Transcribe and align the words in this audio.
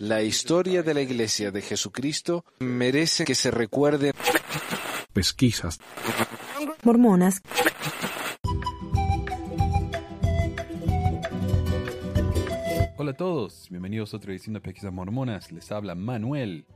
La 0.00 0.22
historia 0.22 0.82
de 0.82 0.94
la 0.94 1.00
Iglesia 1.00 1.50
de 1.50 1.62
Jesucristo 1.62 2.44
merece 2.60 3.24
que 3.24 3.34
se 3.34 3.50
recuerde. 3.50 4.12
Pesquisas. 5.12 5.78
Mormonas. 6.84 7.42
Hola 12.96 13.12
a 13.12 13.16
todos, 13.16 13.68
bienvenidos 13.70 14.12
a 14.12 14.18
otra 14.18 14.32
edición 14.32 14.54
de 14.54 14.60
Pesquisas 14.60 14.92
Mormonas. 14.92 15.52
Les 15.52 15.72
habla 15.72 15.94
Manuel. 15.94 16.66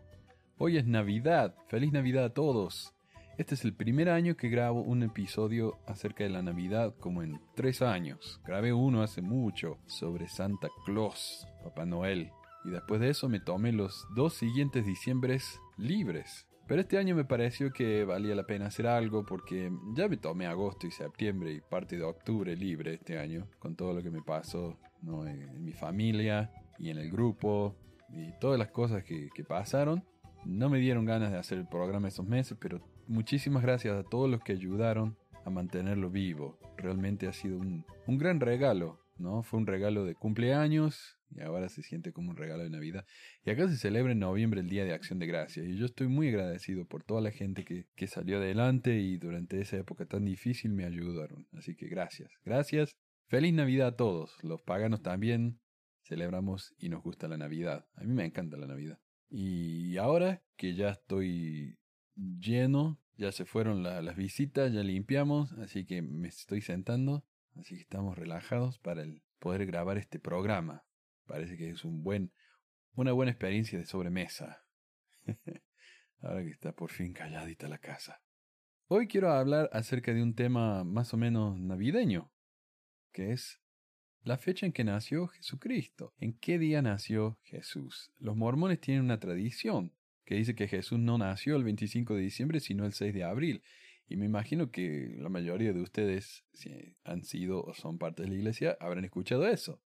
Hoy 0.57 0.79
es 0.79 0.87
Navidad. 0.87 1.55
Feliz 1.69 1.93
Navidad 1.93 2.25
a 2.25 2.33
todos. 2.33 2.95
Este 3.39 3.55
es 3.55 3.65
el 3.65 3.73
primer 3.73 4.11
año 4.11 4.37
que 4.37 4.51
grabo 4.51 4.83
un 4.83 5.03
episodio 5.03 5.79
acerca 5.87 6.23
de 6.23 6.29
la 6.29 6.43
Navidad 6.43 6.95
como 7.01 7.23
en 7.23 7.41
tres 7.55 7.81
años. 7.81 8.43
Grabé 8.45 8.75
uno 8.75 9.03
hace 9.03 9.23
mucho 9.23 9.79
sobre 9.87 10.29
Santa 10.29 10.69
Claus, 10.85 11.49
Papá 11.65 11.87
Noel. 11.87 12.31
Y 12.63 12.71
después 12.71 13.01
de 13.01 13.09
eso 13.09 13.31
me 13.31 13.41
tomé 13.41 13.73
los 13.73 14.07
dos 14.15 14.35
siguientes 14.35 14.85
diciembres 14.85 15.59
libres. 15.79 16.47
Pero 16.69 16.83
este 16.83 16.99
año 16.99 17.17
me 17.17 17.25
pareció 17.25 17.73
que 17.73 18.05
valía 18.05 18.35
la 18.35 18.45
pena 18.45 18.67
hacer 18.67 18.87
algo 18.87 19.25
porque 19.25 19.73
ya 19.95 20.09
me 20.09 20.19
tomé 20.19 20.47
agosto 20.47 20.87
y 20.87 20.91
septiembre 20.91 21.53
y 21.55 21.61
parte 21.63 21.97
de 21.97 22.05
octubre 22.05 22.55
libre 22.55 22.95
este 22.95 23.19
año 23.19 23.49
con 23.59 23.77
todo 23.77 23.95
lo 23.95 24.03
que 24.03 24.11
me 24.11 24.23
pasó 24.23 24.79
¿no? 25.01 25.27
en, 25.27 25.65
mi 25.65 25.73
familia 25.73 26.53
y 26.79 26.91
en 26.91 26.99
el 26.99 27.11
grupo 27.11 27.77
y 28.11 28.31
todas 28.41 28.59
las 28.59 28.69
cosas 28.69 29.05
que, 29.05 29.31
que 29.35 29.43
pasaron. 29.43 30.05
No 30.45 30.69
me 30.69 30.79
dieron 30.79 31.07
ganas 31.07 31.33
de 31.33 31.39
hacer 31.39 31.57
el 31.57 31.67
programa 31.67 32.09
esos 32.09 32.27
meses, 32.27 32.59
pero 32.61 32.92
muchísimas 33.07 33.63
gracias 33.63 33.97
a 33.97 34.05
todos 34.05 34.31
los 34.31 34.43
que 34.43 34.53
ayudaron 34.53 35.17
a 35.45 35.51
mantenerlo 35.51 36.11
vivo. 36.11 36.59
Realmente 36.77 37.27
ha 37.27 37.33
sido 37.33 37.59
un, 37.59 37.85
un 38.07 38.19
gran 38.19 38.41
regalo, 38.41 39.01
¿no? 39.17 39.43
Fue 39.43 39.59
un 39.59 39.67
regalo 39.67 40.05
de 40.05 40.15
cumpleaños 40.15 41.19
y 41.31 41.41
ahora 41.41 41.69
se 41.69 41.83
siente 41.83 42.13
como 42.13 42.31
un 42.31 42.37
regalo 42.37 42.63
de 42.63 42.71
Navidad. 42.71 43.05
Y 43.45 43.51
acá 43.51 43.69
se 43.69 43.77
celebra 43.77 44.13
en 44.13 44.19
noviembre 44.19 44.61
el 44.61 44.69
Día 44.69 44.85
de 44.85 44.93
Acción 44.93 45.19
de 45.19 45.27
Gracias. 45.27 45.67
Y 45.67 45.77
yo 45.77 45.87
estoy 45.87 46.09
muy 46.09 46.29
agradecido 46.29 46.87
por 46.87 47.05
toda 47.05 47.21
la 47.21 47.31
gente 47.31 47.65
que, 47.65 47.87
que 47.97 48.07
salió 48.07 48.39
adelante 48.39 48.99
y 48.99 49.17
durante 49.17 49.61
esa 49.61 49.77
época 49.79 50.07
tan 50.07 50.25
difícil 50.25 50.73
me 50.73 50.85
ayudaron. 50.85 51.47
Así 51.53 51.75
que 51.75 51.89
gracias, 51.89 52.31
gracias. 52.45 52.93
Feliz 53.29 53.55
Navidad 53.55 53.89
a 53.89 53.97
todos. 53.97 54.37
Los 54.43 54.63
paganos 54.63 55.03
también 55.03 55.61
celebramos 56.03 56.75
y 56.79 56.89
nos 56.89 57.03
gusta 57.03 57.29
la 57.29 57.39
Navidad. 57.39 57.87
A 57.95 58.05
mí 58.05 58.13
me 58.13 58.25
encanta 58.25 58.57
la 58.57 58.67
Navidad. 58.67 58.99
Y 59.31 59.97
ahora 59.97 60.43
que 60.57 60.75
ya 60.75 60.91
estoy 60.91 61.79
lleno, 62.17 62.99
ya 63.17 63.33
se 63.33 63.45
fueron 63.45 63.83
las 63.83 64.17
visitas, 64.17 64.73
ya 64.73 64.83
limpiamos, 64.83 65.53
así 65.53 65.85
que 65.85 66.03
me 66.03 66.29
estoy 66.29 66.61
sentando, 66.61 67.25
así 67.57 67.77
que 67.77 67.83
estamos 67.83 68.17
relajados 68.17 68.79
para 68.79 69.05
poder 69.39 69.67
grabar 69.67 69.99
este 69.99 70.19
programa. 70.19 70.85
Parece 71.27 71.57
que 71.57 71.71
es 71.71 71.85
un 71.85 72.03
buen, 72.03 72.33
una 72.95 73.13
buena 73.13 73.33
experiencia 73.33 73.79
de 73.79 73.87
sobremesa. 73.87 74.65
Ahora 76.21 76.43
que 76.43 76.51
está 76.51 76.73
por 76.73 76.91
fin 76.91 77.13
calladita 77.13 77.69
la 77.69 77.79
casa. 77.79 78.23
Hoy 78.87 79.09
quiero 79.09 79.31
hablar 79.31 79.71
acerca 79.73 80.13
de 80.13 80.23
un 80.23 80.35
tema 80.35 80.85
más 80.85 81.15
o 81.15 81.17
menos 81.17 81.59
navideño, 81.59 82.31
que 83.13 83.33
es 83.33 83.61
la 84.23 84.39
fecha 84.39 84.67
en 84.67 84.73
que 84.73 84.85
nació 84.85 85.29
Jesucristo. 85.29 86.15
¿En 86.19 86.35
qué 86.35 86.59
día 86.59 86.83
nació 86.83 87.39
Jesús? 87.43 88.13
Los 88.19 88.37
mormones 88.37 88.81
tienen 88.81 89.05
una 89.05 89.19
tradición 89.19 89.93
que 90.33 90.39
dice 90.39 90.55
que 90.55 90.67
Jesús 90.67 90.99
no 90.99 91.19
nació 91.19 91.57
el 91.57 91.65
25 91.65 92.15
de 92.15 92.23
diciembre, 92.23 92.61
sino 92.61 92.87
el 92.87 92.95
6 92.95 93.13
de 93.13 93.23
abril. 93.23 93.63
Y 94.09 94.17
me 94.17 94.25
imagino 94.25 94.71
que 94.71 95.15
la 95.19 95.29
mayoría 95.29 95.75
de 95.75 95.83
ustedes, 95.83 96.47
si 96.55 96.97
han 97.05 97.23
sido 97.23 97.63
o 97.63 97.75
son 97.75 97.99
parte 97.99 98.23
de 98.23 98.29
la 98.29 98.37
iglesia, 98.37 98.79
habrán 98.81 99.05
escuchado 99.05 99.47
eso. 99.47 99.83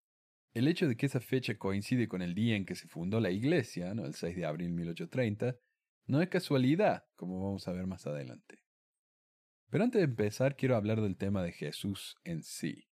El 0.53 0.67
hecho 0.67 0.85
de 0.89 0.97
que 0.97 1.05
esa 1.05 1.21
fecha 1.21 1.57
coincide 1.57 2.09
con 2.09 2.21
el 2.21 2.35
día 2.35 2.57
en 2.57 2.65
que 2.65 2.75
se 2.75 2.89
fundó 2.89 3.21
la 3.21 3.31
iglesia, 3.31 3.93
¿no? 3.93 4.05
el 4.05 4.15
6 4.15 4.35
de 4.35 4.45
abril 4.45 4.67
de 4.67 4.73
1830, 4.73 5.55
no 6.07 6.21
es 6.21 6.27
casualidad, 6.27 7.05
como 7.15 7.41
vamos 7.41 7.65
a 7.69 7.71
ver 7.71 7.87
más 7.87 8.05
adelante. 8.05 8.65
Pero 9.69 9.85
antes 9.85 9.99
de 9.99 10.05
empezar, 10.05 10.57
quiero 10.57 10.75
hablar 10.75 10.99
del 10.99 11.15
tema 11.15 11.41
de 11.41 11.53
Jesús 11.53 12.17
en 12.25 12.43
sí. 12.43 12.89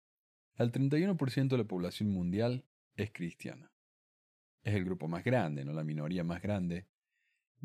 El 0.56 0.72
31% 0.72 1.48
de 1.48 1.58
la 1.58 1.64
población 1.64 2.08
mundial 2.08 2.64
es 2.96 3.12
cristiana. 3.12 3.70
Es 4.62 4.74
el 4.74 4.86
grupo 4.86 5.08
más 5.08 5.24
grande, 5.24 5.66
no 5.66 5.74
la 5.74 5.84
minoría 5.84 6.24
más 6.24 6.40
grande, 6.40 6.86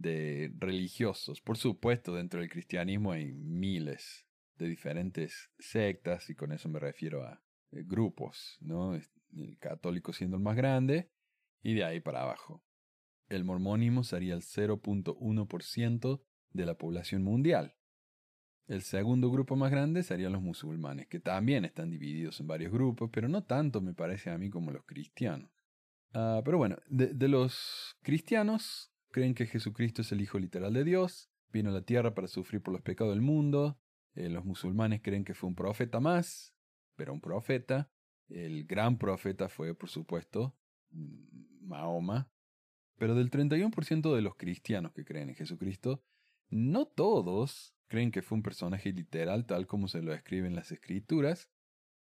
de 0.02 0.52
religiosos. 0.58 1.42
Por 1.42 1.58
supuesto, 1.58 2.14
dentro 2.14 2.40
del 2.40 2.50
cristianismo 2.50 3.12
hay 3.12 3.34
miles 3.34 4.26
de 4.58 4.68
diferentes 4.68 5.50
sectas 5.58 6.30
y 6.30 6.36
con 6.36 6.52
eso 6.52 6.70
me 6.70 6.80
refiero 6.80 7.24
a 7.24 7.42
eh, 7.72 7.84
grupos, 7.86 8.58
¿no? 8.62 8.96
El 8.96 9.58
católico 9.60 10.14
siendo 10.14 10.38
el 10.38 10.44
más 10.44 10.56
grande 10.56 11.10
y 11.62 11.74
de 11.74 11.84
ahí 11.84 12.00
para 12.00 12.24
abajo. 12.24 12.64
El 13.28 13.44
mormónimo 13.44 14.04
sería 14.04 14.34
el 14.34 14.42
0.1% 14.42 16.22
de 16.52 16.66
la 16.66 16.78
población 16.78 17.24
mundial. 17.24 17.76
El 18.68 18.82
segundo 18.82 19.32
grupo 19.32 19.56
más 19.56 19.72
grande 19.72 20.04
serían 20.04 20.32
los 20.32 20.42
musulmanes, 20.42 21.08
que 21.08 21.20
también 21.20 21.66
están 21.66 21.90
divididos 21.90 22.40
en 22.40 22.48
varios 22.48 22.72
grupos, 22.72 23.10
pero 23.12 23.28
no 23.28 23.44
tanto 23.44 23.82
me 23.82 23.94
parece 23.94 24.30
a 24.30 24.38
mí 24.38 24.50
como 24.50 24.72
los 24.72 24.86
cristianos. 24.86 25.52
Ah, 26.14 26.42
pero 26.44 26.58
bueno, 26.58 26.78
de 26.88 27.28
los 27.28 27.98
cristianos 28.02 28.92
creen 29.12 29.34
que 29.34 29.46
Jesucristo 29.46 30.02
es 30.02 30.12
el 30.12 30.22
Hijo 30.22 30.40
literal 30.40 30.74
de 30.74 30.84
Dios, 30.84 31.30
vino 31.52 31.70
a 31.70 31.74
la 31.74 31.82
tierra 31.82 32.14
para 32.14 32.28
sufrir 32.28 32.62
por 32.62 32.74
los 32.74 32.82
pecados 32.82 33.14
del 33.14 33.22
mundo, 33.22 33.80
eh, 34.16 34.30
los 34.30 34.46
musulmanes 34.46 35.02
creen 35.02 35.24
que 35.24 35.34
fue 35.34 35.50
un 35.50 35.56
profeta 35.56 36.00
más, 36.00 36.54
pero 36.96 37.14
un 37.14 37.22
profeta, 37.22 37.90
el 38.28 38.66
gran 38.66 38.98
profeta 38.98 39.50
fue, 39.50 39.74
por 39.74 39.90
supuesto, 39.90 40.56
Mahoma, 41.62 42.30
pero 42.98 43.16
del 43.16 43.32
31% 43.32 44.14
de 44.14 44.22
los 44.22 44.36
cristianos 44.36 44.94
que 44.94 45.06
creen 45.06 45.30
en 45.30 45.36
Jesucristo, 45.36 46.04
no 46.50 46.86
todos 46.86 47.74
creen 47.88 48.12
que 48.12 48.22
fue 48.22 48.38
un 48.38 48.44
personaje 48.44 48.92
literal 48.92 49.46
tal 49.46 49.68
como 49.68 49.88
se 49.88 50.02
lo 50.02 50.14
escriben 50.14 50.56
las 50.56 50.72
escrituras, 50.72 51.50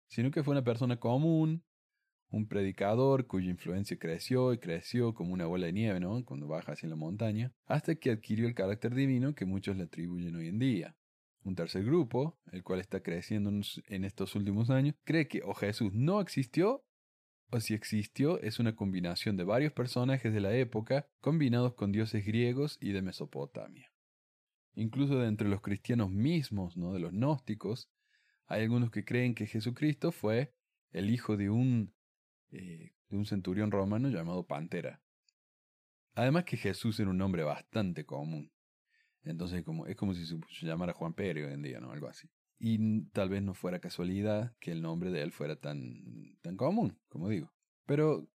sino 0.07 0.31
que 0.31 0.43
fue 0.43 0.53
una 0.53 0.63
persona 0.63 0.99
común, 0.99 1.63
un 2.29 2.47
predicador 2.47 3.27
cuya 3.27 3.49
influencia 3.49 3.97
creció 3.97 4.53
y 4.53 4.57
creció 4.57 5.13
como 5.13 5.33
una 5.33 5.45
bola 5.45 5.67
de 5.67 5.73
nieve, 5.73 5.99
¿no? 5.99 6.23
Cuando 6.25 6.47
baja 6.47 6.73
hacia 6.73 6.89
la 6.89 6.95
montaña, 6.95 7.53
hasta 7.65 7.95
que 7.95 8.11
adquirió 8.11 8.47
el 8.47 8.55
carácter 8.55 8.93
divino 8.93 9.35
que 9.35 9.45
muchos 9.45 9.77
le 9.77 9.83
atribuyen 9.83 10.35
hoy 10.35 10.47
en 10.47 10.59
día. 10.59 10.95
Un 11.43 11.55
tercer 11.55 11.83
grupo, 11.83 12.39
el 12.51 12.63
cual 12.63 12.79
está 12.79 13.01
creciendo 13.01 13.51
en 13.51 14.03
estos 14.03 14.35
últimos 14.35 14.69
años, 14.69 14.95
cree 15.03 15.27
que 15.27 15.41
o 15.43 15.53
Jesús 15.53 15.93
no 15.93 16.19
existió, 16.19 16.83
o 17.51 17.59
si 17.59 17.75
existió 17.75 18.39
es 18.41 18.59
una 18.59 18.75
combinación 18.75 19.37
de 19.37 19.43
varios 19.43 19.71
personajes 19.71 20.33
de 20.33 20.41
la 20.41 20.55
época 20.55 21.07
combinados 21.21 21.75
con 21.75 21.91
dioses 21.91 22.25
griegos 22.25 22.77
y 22.81 22.91
de 22.91 23.03
Mesopotamia. 23.03 23.91
Incluso 24.73 25.19
de 25.19 25.27
entre 25.27 25.47
los 25.47 25.61
cristianos 25.61 26.11
mismos, 26.11 26.75
¿no? 26.75 26.93
de 26.93 26.99
los 26.99 27.13
gnósticos, 27.13 27.89
hay 28.47 28.63
algunos 28.63 28.91
que 28.91 29.05
creen 29.05 29.35
que 29.35 29.47
Jesucristo 29.47 30.11
fue 30.11 30.53
el 30.91 31.09
hijo 31.09 31.37
de 31.37 31.49
un 31.49 31.93
eh, 32.51 32.93
de 33.09 33.17
un 33.17 33.25
centurión 33.25 33.71
romano 33.71 34.09
llamado 34.09 34.45
Pantera. 34.45 35.01
Además 36.13 36.45
que 36.45 36.57
Jesús 36.57 36.99
era 36.99 37.09
un 37.09 37.17
nombre 37.17 37.43
bastante 37.43 38.05
común. 38.05 38.51
Entonces 39.23 39.63
como, 39.63 39.87
es 39.87 39.95
como 39.95 40.13
si 40.13 40.25
se 40.25 40.65
llamara 40.65 40.93
Juan 40.93 41.13
Pedro 41.13 41.47
hoy 41.47 41.53
en 41.53 41.61
día, 41.61 41.79
¿no? 41.79 41.91
Algo 41.91 42.07
así. 42.07 42.29
Y 42.57 43.01
tal 43.09 43.29
vez 43.29 43.41
no 43.41 43.53
fuera 43.53 43.79
casualidad 43.79 44.55
que 44.59 44.71
el 44.71 44.81
nombre 44.81 45.11
de 45.11 45.21
él 45.21 45.31
fuera 45.31 45.57
tan, 45.57 46.37
tan 46.41 46.55
común, 46.55 46.97
como 47.09 47.27
digo. 47.27 47.51
Pero 47.85 48.29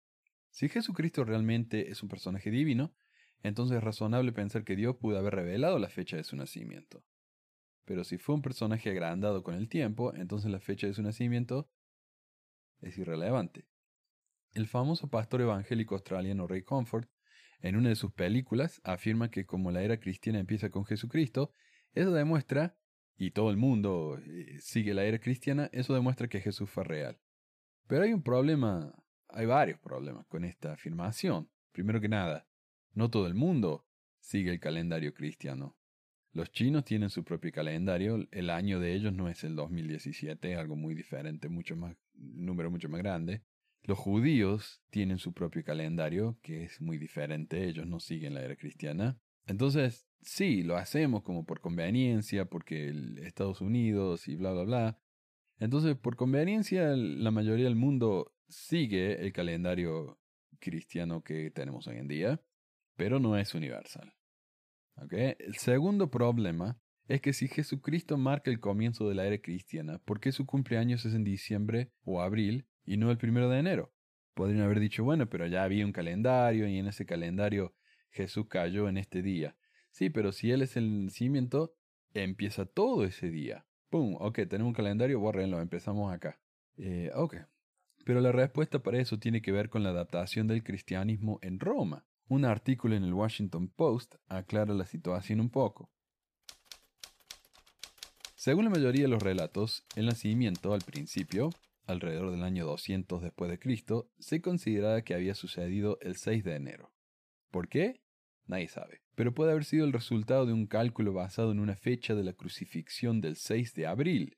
si 0.49 0.69
Jesucristo 0.69 1.23
realmente 1.23 1.91
es 1.91 2.01
un 2.01 2.09
personaje 2.09 2.49
divino, 2.49 2.95
entonces 3.43 3.77
es 3.77 3.83
razonable 3.83 4.31
pensar 4.31 4.63
que 4.63 4.75
Dios 4.75 4.95
pudo 4.95 5.19
haber 5.19 5.35
revelado 5.35 5.77
la 5.77 5.89
fecha 5.89 6.17
de 6.17 6.23
su 6.23 6.35
nacimiento. 6.35 7.03
Pero 7.85 8.03
si 8.03 8.17
fue 8.17 8.35
un 8.35 8.41
personaje 8.41 8.89
agrandado 8.89 9.43
con 9.43 9.55
el 9.55 9.69
tiempo, 9.69 10.13
entonces 10.15 10.51
la 10.51 10.59
fecha 10.59 10.87
de 10.87 10.93
su 10.93 11.03
nacimiento 11.03 11.69
es 12.81 12.97
irrelevante. 12.97 13.65
El 14.53 14.67
famoso 14.67 15.09
pastor 15.09 15.41
evangélico 15.41 15.95
australiano 15.95 16.47
Ray 16.47 16.63
Comfort, 16.63 17.09
en 17.59 17.75
una 17.75 17.89
de 17.89 17.95
sus 17.95 18.11
películas, 18.11 18.81
afirma 18.83 19.29
que 19.29 19.45
como 19.45 19.71
la 19.71 19.81
era 19.81 19.99
cristiana 19.99 20.39
empieza 20.39 20.69
con 20.69 20.85
Jesucristo, 20.85 21.51
eso 21.93 22.11
demuestra, 22.11 22.77
y 23.17 23.31
todo 23.31 23.49
el 23.49 23.57
mundo 23.57 24.19
eh, 24.23 24.57
sigue 24.59 24.93
la 24.93 25.03
era 25.03 25.19
cristiana, 25.19 25.69
eso 25.71 25.93
demuestra 25.93 26.27
que 26.27 26.41
Jesús 26.41 26.69
fue 26.69 26.83
real. 26.83 27.19
Pero 27.87 28.03
hay 28.03 28.13
un 28.13 28.21
problema, 28.21 28.93
hay 29.29 29.45
varios 29.45 29.79
problemas 29.79 30.27
con 30.27 30.43
esta 30.43 30.73
afirmación. 30.73 31.49
Primero 31.71 31.99
que 31.99 32.09
nada, 32.09 32.47
no 32.93 33.09
todo 33.09 33.27
el 33.27 33.33
mundo 33.33 33.85
sigue 34.19 34.51
el 34.51 34.59
calendario 34.59 35.13
cristiano. 35.13 35.77
Los 36.33 36.51
chinos 36.51 36.83
tienen 36.83 37.09
su 37.09 37.23
propio 37.23 37.51
calendario, 37.51 38.27
el 38.31 38.49
año 38.51 38.79
de 38.79 38.93
ellos 38.93 39.13
no 39.13 39.29
es 39.29 39.43
el 39.43 39.55
2017, 39.55 40.55
algo 40.55 40.75
muy 40.75 40.93
diferente, 40.93 41.49
mucho 41.49 41.75
más, 41.75 41.95
número 42.13 42.69
mucho 42.69 42.89
más 42.89 43.01
grande. 43.01 43.41
Los 43.87 43.97
judíos 43.97 44.81
tienen 44.89 45.17
su 45.17 45.33
propio 45.33 45.63
calendario, 45.63 46.37
que 46.43 46.65
es 46.65 46.81
muy 46.81 46.97
diferente, 46.97 47.69
ellos 47.69 47.87
no 47.87 48.01
siguen 48.01 48.33
la 48.33 48.41
era 48.41 48.57
cristiana. 48.57 49.17
Entonces, 49.45 50.05
sí, 50.21 50.61
lo 50.61 50.75
hacemos 50.75 51.23
como 51.23 51.45
por 51.45 51.61
conveniencia, 51.61 52.43
porque 52.43 52.93
Estados 53.23 53.61
Unidos 53.61 54.27
y 54.27 54.35
bla, 54.35 54.51
bla, 54.51 54.63
bla. 54.63 54.99
Entonces, 55.59 55.95
por 55.95 56.17
conveniencia, 56.17 56.97
la 56.97 57.31
mayoría 57.31 57.63
del 57.63 57.77
mundo 57.77 58.35
sigue 58.49 59.25
el 59.25 59.31
calendario 59.31 60.19
cristiano 60.59 61.23
que 61.23 61.49
tenemos 61.51 61.87
hoy 61.87 61.97
en 61.97 62.09
día, 62.09 62.41
pero 62.97 63.21
no 63.21 63.37
es 63.37 63.55
universal. 63.55 64.13
El 65.11 65.55
segundo 65.55 66.11
problema 66.11 66.77
es 67.07 67.21
que 67.21 67.31
si 67.31 67.47
Jesucristo 67.47 68.17
marca 68.17 68.51
el 68.51 68.59
comienzo 68.59 69.07
de 69.07 69.15
la 69.15 69.25
era 69.25 69.37
cristiana, 69.37 69.99
¿por 69.99 70.19
qué 70.19 70.33
su 70.33 70.45
cumpleaños 70.45 71.05
es 71.05 71.13
en 71.13 71.23
diciembre 71.23 71.93
o 72.03 72.21
abril 72.21 72.65
y 72.87 72.97
no 72.97 73.11
el 73.11 73.17
primero 73.17 73.49
de 73.49 73.59
enero? 73.59 73.93
Podrían 74.33 74.61
haber 74.61 74.79
dicho, 74.79 75.03
bueno, 75.03 75.27
pero 75.27 75.45
ya 75.45 75.63
había 75.63 75.85
un 75.85 75.91
calendario 75.91 76.67
y 76.67 76.77
en 76.77 76.87
ese 76.87 77.05
calendario 77.05 77.75
Jesús 78.09 78.47
cayó 78.47 78.87
en 78.87 78.97
este 78.97 79.21
día. 79.21 79.55
Sí, 79.91 80.09
pero 80.09 80.31
si 80.31 80.51
Él 80.51 80.61
es 80.61 80.77
el 80.77 81.05
nacimiento, 81.05 81.75
empieza 82.13 82.65
todo 82.65 83.03
ese 83.03 83.29
día. 83.29 83.65
¡Pum! 83.89 84.15
Ok, 84.19 84.39
tenemos 84.49 84.69
un 84.69 84.73
calendario, 84.73 85.19
bórrenlo, 85.19 85.61
empezamos 85.61 86.13
acá. 86.13 86.39
Eh, 86.77 87.11
ok. 87.15 87.35
Pero 88.05 88.21
la 88.21 88.31
respuesta 88.31 88.79
para 88.79 88.99
eso 88.99 89.19
tiene 89.19 89.41
que 89.41 89.51
ver 89.51 89.69
con 89.69 89.83
la 89.83 89.89
adaptación 89.89 90.47
del 90.47 90.63
cristianismo 90.63 91.39
en 91.41 91.59
Roma. 91.59 92.05
Un 92.27 92.45
artículo 92.45 92.95
en 92.95 93.03
el 93.03 93.13
Washington 93.13 93.69
Post 93.69 94.15
aclara 94.27 94.73
la 94.73 94.85
situación 94.85 95.39
un 95.39 95.49
poco. 95.49 95.89
Según 98.35 98.65
la 98.65 98.69
mayoría 98.69 99.03
de 99.03 99.07
los 99.07 99.23
relatos, 99.23 99.83
el 99.95 100.05
nacimiento 100.05 100.73
al 100.73 100.81
principio, 100.81 101.49
alrededor 101.87 102.31
del 102.31 102.43
año 102.43 102.65
200 102.65 103.21
después 103.21 103.49
de 103.49 103.59
Cristo, 103.59 104.11
se 104.19 104.41
consideraba 104.41 105.01
que 105.01 105.15
había 105.15 105.33
sucedido 105.33 105.97
el 106.01 106.17
6 106.17 106.43
de 106.43 106.55
enero. 106.55 106.93
¿Por 107.49 107.69
qué? 107.69 108.01
Nadie 108.45 108.67
sabe. 108.67 109.01
Pero 109.15 109.33
puede 109.33 109.51
haber 109.51 109.65
sido 109.65 109.85
el 109.85 109.93
resultado 109.93 110.45
de 110.45 110.53
un 110.53 110.67
cálculo 110.67 111.13
basado 111.13 111.51
en 111.51 111.59
una 111.59 111.75
fecha 111.75 112.13
de 112.13 112.23
la 112.23 112.33
crucifixión 112.33 113.21
del 113.21 113.35
6 113.35 113.73
de 113.73 113.87
abril, 113.87 114.37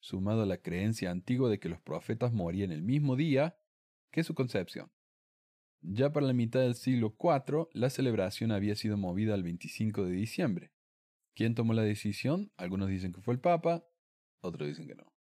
sumado 0.00 0.42
a 0.42 0.46
la 0.46 0.58
creencia 0.58 1.10
antigua 1.10 1.48
de 1.48 1.58
que 1.58 1.68
los 1.68 1.80
profetas 1.80 2.32
morían 2.32 2.72
el 2.72 2.82
mismo 2.82 3.16
día 3.16 3.56
que 4.12 4.24
su 4.24 4.34
concepción. 4.34 4.90
Ya 5.80 6.12
para 6.12 6.26
la 6.26 6.32
mitad 6.32 6.60
del 6.60 6.74
siglo 6.74 7.16
IV, 7.18 7.68
la 7.72 7.90
celebración 7.90 8.50
había 8.50 8.74
sido 8.74 8.96
movida 8.96 9.34
al 9.34 9.44
25 9.44 10.04
de 10.04 10.12
diciembre. 10.12 10.72
¿Quién 11.34 11.54
tomó 11.54 11.72
la 11.72 11.82
decisión? 11.82 12.52
Algunos 12.56 12.88
dicen 12.88 13.12
que 13.12 13.20
fue 13.20 13.34
el 13.34 13.40
Papa, 13.40 13.84
otros 14.40 14.68
dicen 14.68 14.88
que 14.88 14.96
no. 14.96 15.17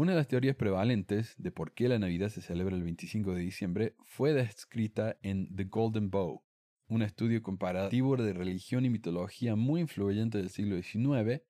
Una 0.00 0.12
de 0.12 0.16
las 0.16 0.28
teorías 0.28 0.56
prevalentes 0.56 1.34
de 1.36 1.50
por 1.50 1.74
qué 1.74 1.86
la 1.86 1.98
Navidad 1.98 2.30
se 2.30 2.40
celebra 2.40 2.74
el 2.74 2.82
25 2.82 3.34
de 3.34 3.42
diciembre 3.42 3.96
fue 4.02 4.32
descrita 4.32 5.18
en 5.20 5.54
The 5.54 5.64
Golden 5.64 6.08
Bow, 6.08 6.42
un 6.88 7.02
estudio 7.02 7.42
comparativo 7.42 8.16
de 8.16 8.32
religión 8.32 8.86
y 8.86 8.88
mitología 8.88 9.56
muy 9.56 9.82
influyente 9.82 10.38
del 10.38 10.48
siglo 10.48 10.80
XIX, 10.80 11.42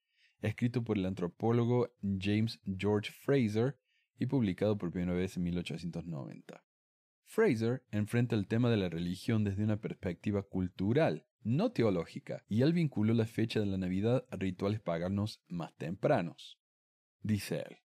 escrito 0.42 0.82
por 0.82 0.98
el 0.98 1.06
antropólogo 1.06 1.94
James 2.02 2.58
George 2.76 3.12
Fraser 3.12 3.78
y 4.18 4.26
publicado 4.26 4.76
por 4.76 4.90
primera 4.90 5.12
vez 5.12 5.36
en 5.36 5.44
1890. 5.44 6.64
Fraser 7.26 7.84
enfrenta 7.92 8.34
el 8.34 8.48
tema 8.48 8.68
de 8.68 8.78
la 8.78 8.88
religión 8.88 9.44
desde 9.44 9.62
una 9.62 9.80
perspectiva 9.80 10.42
cultural, 10.42 11.24
no 11.44 11.70
teológica, 11.70 12.44
y 12.48 12.62
él 12.62 12.72
vinculó 12.72 13.14
la 13.14 13.26
fecha 13.26 13.60
de 13.60 13.66
la 13.66 13.78
Navidad 13.78 14.26
a 14.28 14.34
rituales 14.34 14.80
paganos 14.80 15.40
más 15.46 15.72
tempranos. 15.76 16.58
Dice 17.22 17.60
él. 17.60 17.76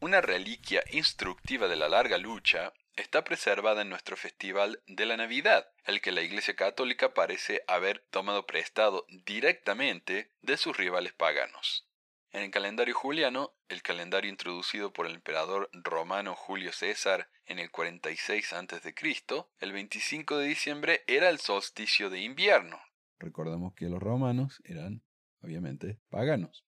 Una 0.00 0.20
reliquia 0.20 0.84
instructiva 0.92 1.66
de 1.66 1.74
la 1.74 1.88
larga 1.88 2.18
lucha 2.18 2.72
está 2.94 3.24
preservada 3.24 3.82
en 3.82 3.88
nuestro 3.88 4.16
festival 4.16 4.80
de 4.86 5.06
la 5.06 5.16
Navidad, 5.16 5.72
el 5.86 6.00
que 6.00 6.12
la 6.12 6.22
Iglesia 6.22 6.54
Católica 6.54 7.14
parece 7.14 7.64
haber 7.66 8.04
tomado 8.10 8.46
prestado 8.46 9.06
directamente 9.26 10.30
de 10.40 10.56
sus 10.56 10.76
rivales 10.76 11.14
paganos. 11.14 11.84
En 12.30 12.42
el 12.42 12.52
calendario 12.52 12.94
juliano, 12.94 13.54
el 13.68 13.82
calendario 13.82 14.30
introducido 14.30 14.92
por 14.92 15.06
el 15.06 15.16
emperador 15.16 15.68
romano 15.72 16.36
Julio 16.36 16.72
César 16.72 17.28
en 17.46 17.58
el 17.58 17.72
46 17.72 18.52
a.C., 18.52 18.94
el 19.58 19.72
25 19.72 20.38
de 20.38 20.46
diciembre 20.46 21.02
era 21.08 21.28
el 21.28 21.40
solsticio 21.40 22.08
de 22.08 22.20
invierno. 22.20 22.78
Recordamos 23.18 23.74
que 23.74 23.88
los 23.88 24.00
romanos 24.00 24.62
eran, 24.64 25.02
obviamente, 25.42 25.98
paganos. 26.08 26.67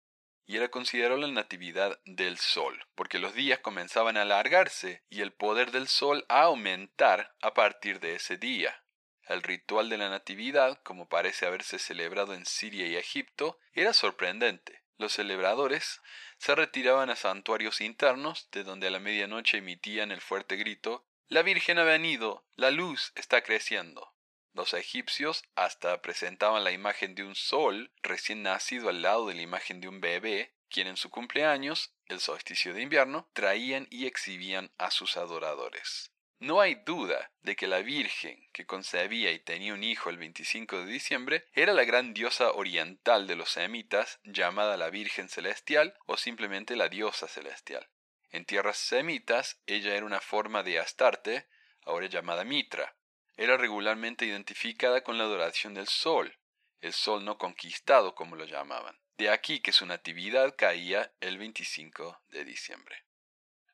Y 0.50 0.56
era 0.56 0.68
considerado 0.68 1.16
la 1.16 1.28
natividad 1.28 2.00
del 2.04 2.36
sol, 2.36 2.84
porque 2.96 3.20
los 3.20 3.34
días 3.34 3.60
comenzaban 3.60 4.16
a 4.16 4.22
alargarse 4.22 5.04
y 5.08 5.20
el 5.20 5.32
poder 5.32 5.70
del 5.70 5.86
sol 5.86 6.26
a 6.28 6.42
aumentar 6.42 7.36
a 7.40 7.54
partir 7.54 8.00
de 8.00 8.16
ese 8.16 8.36
día. 8.36 8.82
El 9.28 9.44
ritual 9.44 9.88
de 9.88 9.98
la 9.98 10.10
natividad, 10.10 10.82
como 10.82 11.08
parece 11.08 11.46
haberse 11.46 11.78
celebrado 11.78 12.34
en 12.34 12.46
Siria 12.46 12.88
y 12.88 12.96
Egipto, 12.96 13.60
era 13.74 13.92
sorprendente 13.92 14.82
los 15.00 15.14
celebradores 15.14 16.02
se 16.36 16.54
retiraban 16.54 17.10
a 17.10 17.16
santuarios 17.16 17.80
internos, 17.80 18.50
de 18.50 18.64
donde 18.64 18.88
a 18.88 18.90
la 18.90 19.00
medianoche 19.00 19.58
emitían 19.58 20.12
el 20.12 20.20
fuerte 20.20 20.56
grito 20.56 21.06
La 21.28 21.42
Virgen 21.42 21.78
ha 21.78 21.84
venido, 21.84 22.44
la 22.56 22.70
luz 22.70 23.12
está 23.14 23.42
creciendo. 23.42 24.09
Los 24.52 24.74
egipcios 24.74 25.44
hasta 25.54 26.02
presentaban 26.02 26.64
la 26.64 26.72
imagen 26.72 27.14
de 27.14 27.22
un 27.22 27.34
sol 27.34 27.92
recién 28.02 28.42
nacido 28.42 28.88
al 28.88 29.02
lado 29.02 29.26
de 29.26 29.34
la 29.34 29.42
imagen 29.42 29.80
de 29.80 29.88
un 29.88 30.00
bebé, 30.00 30.54
quien 30.68 30.86
en 30.86 30.96
su 30.96 31.10
cumpleaños, 31.10 31.92
el 32.06 32.20
solsticio 32.20 32.74
de 32.74 32.82
invierno, 32.82 33.28
traían 33.32 33.86
y 33.90 34.06
exhibían 34.06 34.72
a 34.78 34.90
sus 34.90 35.16
adoradores. 35.16 36.10
No 36.40 36.62
hay 36.62 36.74
duda 36.74 37.32
de 37.42 37.54
que 37.54 37.66
la 37.66 37.80
Virgen, 37.80 38.48
que 38.52 38.64
concebía 38.64 39.30
y 39.30 39.40
tenía 39.40 39.74
un 39.74 39.84
hijo 39.84 40.08
el 40.08 40.16
25 40.16 40.78
de 40.78 40.86
diciembre, 40.86 41.44
era 41.52 41.74
la 41.74 41.84
gran 41.84 42.14
diosa 42.14 42.52
oriental 42.52 43.26
de 43.26 43.36
los 43.36 43.50
semitas, 43.50 44.20
llamada 44.24 44.78
la 44.78 44.88
Virgen 44.88 45.28
Celestial 45.28 45.94
o 46.06 46.16
simplemente 46.16 46.76
la 46.76 46.88
diosa 46.88 47.28
celestial. 47.28 47.90
En 48.30 48.46
tierras 48.46 48.78
semitas, 48.78 49.60
ella 49.66 49.94
era 49.94 50.06
una 50.06 50.20
forma 50.20 50.62
de 50.62 50.78
Astarte, 50.78 51.46
ahora 51.82 52.06
llamada 52.06 52.42
Mitra. 52.44 52.96
Era 53.40 53.56
regularmente 53.56 54.26
identificada 54.26 55.02
con 55.02 55.16
la 55.16 55.24
adoración 55.24 55.72
del 55.72 55.88
sol, 55.88 56.36
el 56.82 56.92
sol 56.92 57.24
no 57.24 57.38
conquistado 57.38 58.14
como 58.14 58.36
lo 58.36 58.44
llamaban. 58.44 59.00
De 59.16 59.30
aquí 59.30 59.60
que 59.60 59.72
su 59.72 59.86
natividad 59.86 60.54
caía 60.58 61.14
el 61.20 61.38
25 61.38 62.20
de 62.28 62.44
diciembre. 62.44 63.02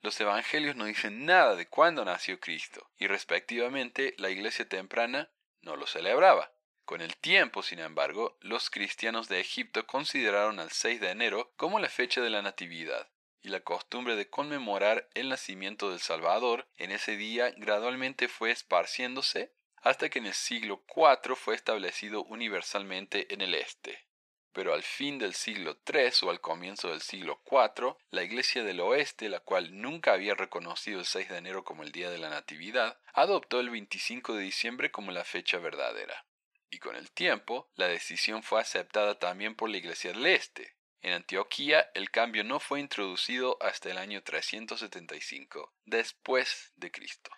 Los 0.03 0.21
evangelios 0.21 0.77
no 0.77 0.85
dicen 0.85 1.27
nada 1.27 1.57
de 1.57 1.67
cuándo 1.67 2.05
nació 2.05 2.39
Cristo, 2.39 2.93
y 2.97 3.09
respectivamente 3.09 4.15
la 4.19 4.31
iglesia 4.31 4.69
temprana 4.69 5.33
no 5.63 5.75
lo 5.75 5.89
celebraba. 5.89 6.53
Con 6.85 7.01
el 7.01 7.17
tiempo, 7.17 7.65
sin 7.65 7.81
embargo, 7.81 8.39
los 8.43 8.71
cristianos 8.71 9.27
de 9.29 9.41
Egipto 9.41 9.85
consideraron 9.85 10.61
al 10.61 10.71
6 10.71 11.01
de 11.01 11.11
enero 11.11 11.53
como 11.57 11.81
la 11.81 11.89
fecha 11.89 12.21
de 12.21 12.31
la 12.31 12.41
Natividad, 12.41 13.11
y 13.47 13.49
la 13.49 13.61
costumbre 13.61 14.17
de 14.17 14.29
conmemorar 14.29 15.09
el 15.15 15.29
nacimiento 15.29 15.91
del 15.91 16.01
Salvador 16.01 16.67
en 16.79 16.91
ese 16.91 17.17
día 17.17 17.53
gradualmente 17.57 18.27
fue 18.27 18.51
esparciéndose 18.51 19.53
hasta 19.77 20.09
que 20.09 20.19
en 20.19 20.27
el 20.27 20.35
siglo 20.35 20.83
IV 20.89 21.37
fue 21.37 21.55
establecido 21.55 22.25
universalmente 22.25 23.33
en 23.33 23.43
el 23.43 23.55
este 23.55 24.05
pero 24.53 24.73
al 24.73 24.83
fin 24.83 25.19
del 25.19 25.35
siglo 25.35 25.79
III 25.87 26.11
o 26.23 26.31
al 26.31 26.41
comienzo 26.41 26.89
del 26.89 27.03
siglo 27.03 27.43
IV, 27.49 27.95
la 28.11 28.23
Iglesia 28.23 28.65
del 28.65 28.81
Oeste, 28.81 29.29
la 29.29 29.41
cual 29.41 29.83
nunca 29.83 30.15
había 30.15 30.35
reconocido 30.35 30.99
el 30.99 31.05
6 31.05 31.29
de 31.29 31.37
enero 31.37 31.63
como 31.63 31.83
el 31.83 31.93
día 31.93 32.09
de 32.09 32.17
la 32.17 32.31
Natividad, 32.31 32.99
adoptó 33.13 33.61
el 33.61 33.69
25 33.69 34.35
de 34.35 34.43
diciembre 34.43 34.91
como 34.91 35.13
la 35.13 35.25
fecha 35.25 35.59
verdadera. 35.59 36.25
Y 36.71 36.79
con 36.79 36.97
el 36.97 37.11
tiempo, 37.11 37.69
la 37.75 37.87
decisión 37.87 38.43
fue 38.43 38.59
aceptada 38.59 39.19
también 39.19 39.55
por 39.55 39.69
la 39.69 39.77
Iglesia 39.77 40.15
del 40.15 40.25
Este. 40.25 40.76
En 41.03 41.13
Antioquía, 41.13 41.91
el 41.95 42.11
cambio 42.11 42.45
no 42.45 42.61
fue 42.61 42.81
introducido 42.81 43.59
hasta 43.61 43.91
el 43.91 43.99
año 43.99 44.23
375 44.23 45.73
después 45.85 46.73
de 46.77 46.91
Cristo. 46.91 47.31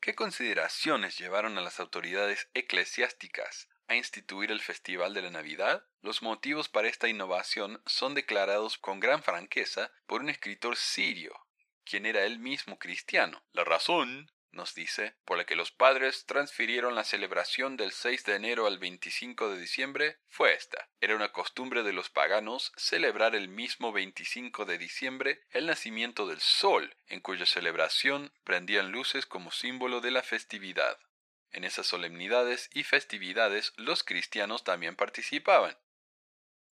¿Qué 0.00 0.14
consideraciones 0.14 1.18
llevaron 1.18 1.58
a 1.58 1.62
las 1.62 1.80
autoridades 1.80 2.48
eclesiásticas 2.54 3.68
a 3.88 3.94
instituir 3.94 4.50
el 4.50 4.60
Festival 4.60 5.14
de 5.14 5.22
la 5.22 5.30
Navidad, 5.30 5.84
los 6.00 6.22
motivos 6.22 6.68
para 6.68 6.88
esta 6.88 7.08
innovación 7.08 7.80
son 7.86 8.14
declarados 8.14 8.78
con 8.78 9.00
gran 9.00 9.22
franqueza 9.22 9.92
por 10.06 10.22
un 10.22 10.30
escritor 10.30 10.76
sirio, 10.76 11.32
quien 11.84 12.06
era 12.06 12.24
él 12.24 12.38
mismo 12.38 12.78
cristiano. 12.78 13.44
La 13.52 13.64
razón, 13.64 14.30
nos 14.52 14.74
dice, 14.74 15.14
por 15.24 15.36
la 15.38 15.44
que 15.44 15.56
los 15.56 15.70
padres 15.70 16.26
transfirieron 16.26 16.94
la 16.94 17.04
celebración 17.04 17.76
del 17.76 17.92
6 17.92 18.24
de 18.24 18.34
enero 18.36 18.66
al 18.66 18.78
25 18.78 19.50
de 19.50 19.60
diciembre 19.60 20.18
fue 20.28 20.54
esta. 20.54 20.88
Era 21.00 21.16
una 21.16 21.32
costumbre 21.32 21.82
de 21.82 21.92
los 21.92 22.10
paganos 22.10 22.72
celebrar 22.76 23.34
el 23.34 23.48
mismo 23.48 23.92
25 23.92 24.64
de 24.64 24.78
diciembre 24.78 25.40
el 25.50 25.66
nacimiento 25.66 26.26
del 26.26 26.40
sol, 26.40 26.96
en 27.06 27.20
cuya 27.20 27.46
celebración 27.46 28.32
prendían 28.44 28.92
luces 28.92 29.26
como 29.26 29.50
símbolo 29.50 30.00
de 30.00 30.10
la 30.10 30.22
festividad. 30.22 30.98
En 31.50 31.64
esas 31.64 31.86
solemnidades 31.86 32.70
y 32.74 32.82
festividades 32.82 33.72
los 33.76 34.04
cristianos 34.04 34.64
también 34.64 34.96
participaban. 34.96 35.76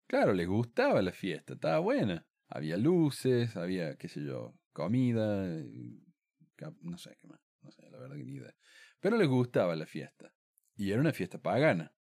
Claro, 0.06 0.32
les 0.32 0.46
gustaba 0.46 1.00
la 1.02 1.12
fiesta, 1.12 1.54
estaba 1.54 1.78
buena. 1.78 2.26
Había 2.48 2.76
luces, 2.76 3.56
había, 3.56 3.96
qué 3.96 4.08
sé 4.08 4.22
yo, 4.22 4.54
comida, 4.72 5.46
no 6.82 6.98
sé 6.98 7.16
qué 7.20 7.26
más, 7.26 7.40
Pero 9.00 9.16
les 9.16 9.28
gustaba 9.28 9.76
la 9.76 9.86
fiesta. 9.86 10.32
Y 10.76 10.90
era 10.90 11.00
una 11.00 11.12
fiesta 11.12 11.38
pagana. 11.38 11.92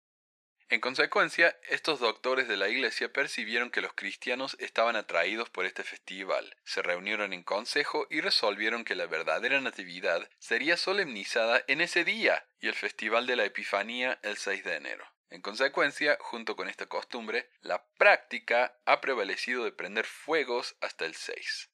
En 0.69 0.79
consecuencia, 0.79 1.55
estos 1.69 1.99
doctores 1.99 2.47
de 2.47 2.57
la 2.57 2.67
Iglesia 2.67 3.11
percibieron 3.11 3.69
que 3.69 3.81
los 3.81 3.93
cristianos 3.93 4.55
estaban 4.59 4.95
atraídos 4.95 5.49
por 5.51 5.65
este 5.65 5.83
festival, 5.83 6.55
se 6.63 6.81
reunieron 6.81 7.31
en 7.31 7.43
consejo 7.43 8.07
y 8.09 8.21
resolvieron 8.21 8.83
que 8.83 8.95
la 8.95 9.05
verdadera 9.05 9.61
Natividad 9.61 10.27
sería 10.39 10.75
solemnizada 10.77 11.63
en 11.67 11.81
ese 11.81 12.03
día 12.03 12.47
y 12.59 12.69
el 12.69 12.73
Festival 12.73 13.27
de 13.27 13.35
la 13.35 13.45
Epifanía 13.45 14.17
el 14.23 14.37
6 14.37 14.63
de 14.63 14.75
enero. 14.77 15.05
En 15.29 15.41
consecuencia, 15.41 16.17
junto 16.21 16.55
con 16.55 16.67
esta 16.67 16.87
costumbre, 16.87 17.49
la 17.61 17.85
práctica 17.97 18.79
ha 18.85 19.01
prevalecido 19.01 19.65
de 19.65 19.71
prender 19.71 20.05
fuegos 20.05 20.75
hasta 20.81 21.05
el 21.05 21.13
6. 21.13 21.69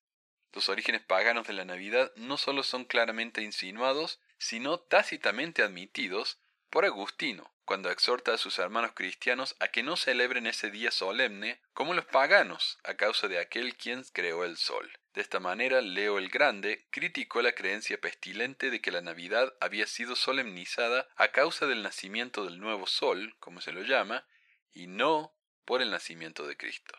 Los 0.54 0.70
orígenes 0.70 1.02
paganos 1.02 1.48
de 1.48 1.54
la 1.54 1.66
Navidad 1.66 2.12
no 2.16 2.38
solo 2.38 2.64
son 2.64 2.86
claramente 2.86 3.42
insinuados, 3.42 4.20
sino 4.38 4.80
tácitamente 4.80 5.64
admitidos 5.64 6.40
por 6.70 6.86
Agustino, 6.86 7.52
cuando 7.66 7.92
exhorta 7.92 8.34
a 8.34 8.38
sus 8.38 8.58
hermanos 8.58 8.94
cristianos 8.96 9.56
a 9.60 9.68
que 9.68 9.84
no 9.84 9.96
celebren 9.96 10.48
ese 10.48 10.72
día 10.72 10.92
solemne 10.92 11.62
como 11.74 11.94
los 11.94 12.06
paganos, 12.06 12.80
a 12.84 12.96
causa 12.96 13.28
de 13.28 13.40
aquel 13.40 13.76
quien 13.76 14.04
creó 14.12 14.44
el 14.44 14.58
sol. 14.58 14.92
De 15.14 15.22
esta 15.22 15.40
manera, 15.40 15.82
Leo 15.82 16.18
el 16.18 16.30
Grande 16.30 16.88
criticó 16.92 17.42
la 17.42 17.54
creencia 17.54 18.00
pestilente 18.00 18.70
de 18.70 18.82
que 18.82 18.92
la 18.92 19.02
Navidad 19.02 19.54
había 19.60 19.88
sido 19.88 20.16
solemnizada 20.16 21.08
a 21.16 21.30
causa 21.30 21.68
del 21.68 21.84
nacimiento 21.84 22.46
del 22.46 22.60
nuevo 22.60 22.88
sol, 22.88 23.36
como 23.40 23.62
se 23.62 23.72
lo 23.72 23.82
llama, 23.82 24.26
y 24.72 24.88
no 24.88 25.34
por 25.66 25.82
el 25.82 25.92
nacimiento 25.92 26.48
de 26.48 26.58
Cristo. 26.58 26.96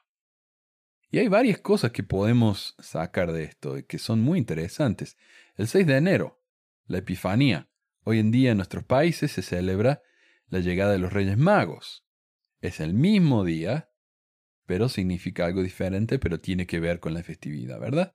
Y 1.11 1.19
hay 1.19 1.26
varias 1.26 1.59
cosas 1.59 1.90
que 1.90 2.05
podemos 2.05 2.76
sacar 2.79 3.33
de 3.33 3.43
esto 3.43 3.75
que 3.88 3.99
son 3.99 4.21
muy 4.21 4.38
interesantes. 4.38 5.19
El 5.57 5.67
6 5.67 5.87
de 5.87 5.97
enero, 5.97 6.40
la 6.87 6.99
Epifanía. 6.99 7.69
Hoy 8.05 8.21
en 8.21 8.31
día 8.31 8.52
en 8.52 8.59
nuestros 8.59 8.85
países 8.85 9.33
se 9.33 9.43
celebra 9.43 10.02
la 10.47 10.61
llegada 10.61 10.93
de 10.93 10.99
los 10.99 11.12
Reyes 11.12 11.37
Magos. 11.37 12.07
Es 12.61 12.79
el 12.79 12.95
mismo 12.95 13.45
día, 13.45 13.90
pero 14.67 14.88
significa 14.88 15.47
algo 15.47 15.64
diferente, 15.64 16.21
pero 16.21 16.38
tiene 16.38 16.67
que 16.67 16.79
ver 16.79 17.00
con 17.00 17.12
la 17.12 17.25
festividad, 17.25 17.81
¿verdad? 17.81 18.14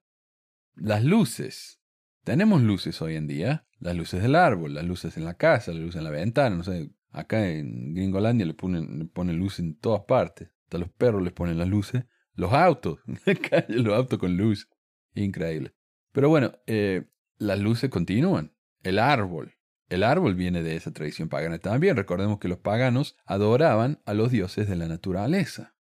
Las 0.74 1.04
luces. 1.04 1.82
Tenemos 2.24 2.62
luces 2.62 3.02
hoy 3.02 3.18
en 3.18 3.28
día, 3.28 3.68
las 3.80 3.96
luces 3.96 4.22
del 4.22 4.36
árbol, 4.36 4.74
las 4.74 4.86
luces 4.86 5.18
en 5.18 5.25
la 5.25 5.34
casa, 5.36 5.74
las 5.74 5.82
luces 5.82 5.98
en 5.98 6.06
la 6.06 6.12
ventana, 6.12 6.56
no 6.56 6.64
sé, 6.64 6.92
acá 7.12 7.50
en 7.50 7.94
Gringolandia 7.94 8.46
le 8.46 8.54
ponen, 8.54 9.00
le 9.00 9.06
ponen 9.06 9.38
luces 9.38 9.60
en 9.60 9.75
todas 9.75 10.04
partes, 10.08 10.50
hasta 10.64 10.78
los 10.78 10.90
perros 10.90 11.22
les 11.22 11.34
ponen 11.34 11.58
las 11.58 11.68
luces 11.68 12.06
los 12.36 12.54
autos, 12.54 13.00
los 13.68 13.94
autos 13.96 14.20
con 14.20 14.38
luz. 14.38 14.70
Increíble. 15.13 15.74
Pero 16.12 16.30
bueno, 16.30 16.54
eh, 16.68 17.10
las 17.38 17.60
luces 17.60 17.89
continúan. 17.89 18.56
El 18.84 19.00
árbol. 19.00 19.56
El 19.89 20.04
árbol 20.04 20.36
viene 20.36 20.63
de 20.63 20.75
esa 20.75 20.92
tradición 20.92 21.30
pagana 21.30 21.60
también. 21.60 21.96
Recordemos 21.96 22.39
que 22.39 22.48
los 22.48 22.60
paganos 22.60 23.18
adoraban 23.25 24.01
a 24.06 24.13
los 24.13 24.32
dioses 24.32 24.68
de 24.68 24.75
la 24.75 24.88
naturaleza. 24.88 25.75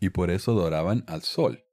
Y 0.00 0.10
por 0.10 0.30
eso 0.30 0.52
adoraban 0.52 1.04
al 1.06 1.22
sol. 1.22 1.64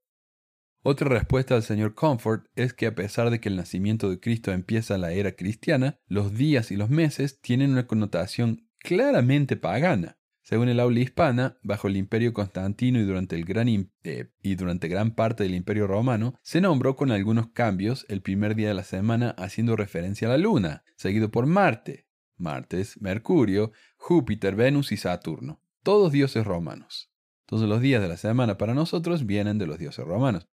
Otra 0.84 1.10
respuesta 1.10 1.54
del 1.54 1.63
señor 1.63 1.94
Comfort 1.94 2.48
es 2.56 2.74
que 2.74 2.88
a 2.88 2.96
pesar 2.96 3.30
de 3.30 3.40
que 3.40 3.50
el 3.50 3.56
nacimiento 3.56 4.10
de 4.10 4.20
Cristo 4.20 4.51
empieza 4.51 4.98
la 4.98 5.12
era 5.12 5.34
cristiana, 5.34 6.00
los 6.08 6.34
días 6.34 6.72
y 6.72 6.75
los 6.75 6.90
meses 6.90 7.40
tienen 7.40 7.72
una 7.72 7.86
connotación 7.86 8.68
claramente 8.80 9.58
pagana. 9.58 10.18
Según 10.51 10.67
el 10.67 10.81
aula 10.81 11.00
hispana, 11.00 11.58
bajo 11.63 11.88
el 11.88 11.96
imperio 11.96 12.34
constantino 12.34 13.00
y 13.00 13.05
durante, 13.05 13.38
el 13.38 13.46
gran 13.46 13.70
eh, 13.70 14.31
y 14.43 14.55
durante 14.55 14.89
gran 14.89 15.12
parte 15.12 15.43
del 15.43 15.55
imperio 15.55 15.88
romano, 15.88 16.38
se 16.41 16.60
nombró 16.60 16.98
con 16.98 17.10
algunos 17.10 17.51
cambios 17.51 18.05
el 18.10 18.22
primer 18.22 18.55
día 18.55 18.67
de 18.67 18.74
la 18.74 18.84
semana 18.84 19.29
haciendo 19.38 19.77
referencia 19.77 20.27
a 20.27 20.31
la 20.31 20.38
luna, 20.38 20.84
seguido 20.98 21.31
por 21.31 21.46
Marte, 21.46 22.05
Martes, 22.36 23.00
Mercurio, 23.00 23.72
Júpiter, 23.96 24.58
Venus 24.58 24.91
y 24.91 24.98
Saturno, 24.98 25.62
todos 25.84 26.12
dioses 26.12 26.46
romanos. 26.46 27.13
Todos 27.46 27.70
los 27.70 27.79
días 27.79 28.01
de 28.01 28.10
la 28.10 28.17
semana 28.17 28.58
para 28.58 28.74
nosotros 28.74 29.25
vienen 29.25 29.58
de 29.58 29.67
los 29.67 29.79
dioses 29.79 30.03
romanos. 30.03 30.50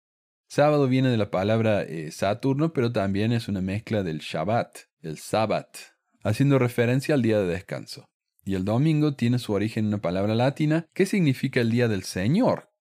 Sábado 0.47 0.87
viene 0.87 1.09
de 1.09 1.17
la 1.17 1.31
palabra 1.31 1.81
eh, 1.81 2.11
Saturno, 2.11 2.71
pero 2.71 2.91
también 2.91 3.31
es 3.31 3.47
una 3.47 3.61
mezcla 3.61 4.03
del 4.03 4.19
Shabbat, 4.19 4.77
el 5.01 5.17
Sabbat, 5.17 5.75
haciendo 6.21 6.59
referencia 6.59 7.15
al 7.15 7.23
día 7.23 7.39
de 7.39 7.47
descanso 7.47 8.07
y 8.47 8.55
el 8.55 8.63
domingo 8.63 9.13
tiene 9.13 9.39
su 9.39 9.51
origen 9.51 9.83
en 9.83 9.87
una 9.89 10.01
palabra 10.01 10.33
latina 10.33 10.87
que 10.93 11.05
significa 11.05 11.59
el 11.59 11.69
día 11.69 11.89
del 11.89 12.03
Señor. 12.03 12.71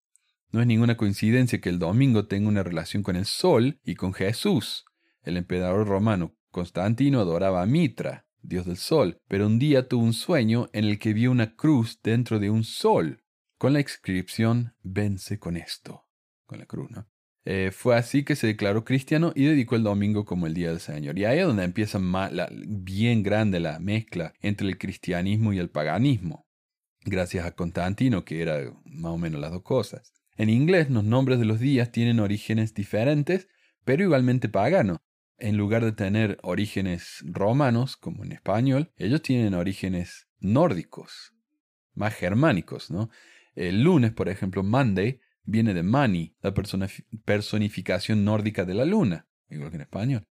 No 0.52 0.60
es 0.60 0.66
ninguna 0.68 0.96
coincidencia 0.96 1.60
que 1.60 1.70
el 1.70 1.80
domingo 1.80 2.28
tenga 2.28 2.48
una 2.48 2.62
relación 2.62 3.02
con 3.02 3.16
el 3.16 3.26
sol 3.26 3.80
y 3.82 3.96
con 3.96 4.14
Jesús. 4.14 4.84
El 5.22 5.36
emperador 5.36 5.88
romano 5.88 6.36
Constantino 6.52 7.18
adoraba 7.18 7.62
a 7.62 7.66
Mitra, 7.66 8.28
dios 8.42 8.64
del 8.64 8.76
sol, 8.76 9.18
pero 9.26 9.48
un 9.48 9.58
día 9.58 9.88
tuvo 9.88 10.04
un 10.04 10.12
sueño 10.12 10.70
en 10.72 10.84
el 10.84 11.00
que 11.00 11.12
vio 11.12 11.32
una 11.32 11.56
cruz 11.56 11.98
dentro 12.00 12.38
de 12.38 12.48
un 12.48 12.62
sol, 12.62 13.24
con 13.58 13.72
la 13.72 13.80
inscripción 13.80 14.76
Vence 14.84 15.40
con 15.40 15.56
esto, 15.56 16.06
con 16.46 16.60
la 16.60 16.66
cruz, 16.66 16.92
¿no? 16.92 17.08
Eh, 17.48 17.70
fue 17.70 17.94
así 17.94 18.24
que 18.24 18.34
se 18.34 18.48
declaró 18.48 18.84
cristiano 18.84 19.32
y 19.36 19.44
dedicó 19.44 19.76
el 19.76 19.84
domingo 19.84 20.24
como 20.24 20.48
el 20.48 20.54
Día 20.54 20.70
del 20.70 20.80
Señor. 20.80 21.16
Y 21.16 21.26
ahí 21.26 21.38
es 21.38 21.46
donde 21.46 21.62
empieza 21.62 22.00
bien 22.50 23.22
grande 23.22 23.60
la 23.60 23.78
mezcla 23.78 24.34
entre 24.42 24.66
el 24.66 24.78
cristianismo 24.78 25.52
y 25.52 25.60
el 25.60 25.70
paganismo, 25.70 26.48
gracias 27.04 27.46
a 27.46 27.52
Constantino, 27.52 28.24
que 28.24 28.42
era 28.42 28.58
más 28.84 29.12
o 29.12 29.18
menos 29.18 29.40
las 29.40 29.52
dos 29.52 29.62
cosas. 29.62 30.12
En 30.36 30.50
inglés 30.50 30.90
los 30.90 31.04
nombres 31.04 31.38
de 31.38 31.44
los 31.44 31.60
días 31.60 31.92
tienen 31.92 32.18
orígenes 32.18 32.74
diferentes, 32.74 33.46
pero 33.84 34.02
igualmente 34.02 34.48
paganos. 34.48 34.98
En 35.38 35.56
lugar 35.56 35.84
de 35.84 35.92
tener 35.92 36.38
orígenes 36.42 37.22
romanos, 37.24 37.96
como 37.96 38.24
en 38.24 38.32
español, 38.32 38.90
ellos 38.96 39.22
tienen 39.22 39.54
orígenes 39.54 40.26
nórdicos, 40.40 41.32
más 41.94 42.12
germánicos, 42.12 42.90
¿no? 42.90 43.08
El 43.54 43.84
lunes, 43.84 44.12
por 44.12 44.28
ejemplo, 44.28 44.64
Monday, 44.64 45.20
viene 45.46 45.72
de 45.72 45.82
Mani, 45.82 46.36
la 46.42 46.52
personificación 47.24 48.24
nórdica 48.24 48.64
de 48.64 48.74
la 48.74 48.84
luna, 48.84 49.28
igual 49.48 49.70
que 49.70 49.76
en 49.76 49.82
español. 49.82 50.28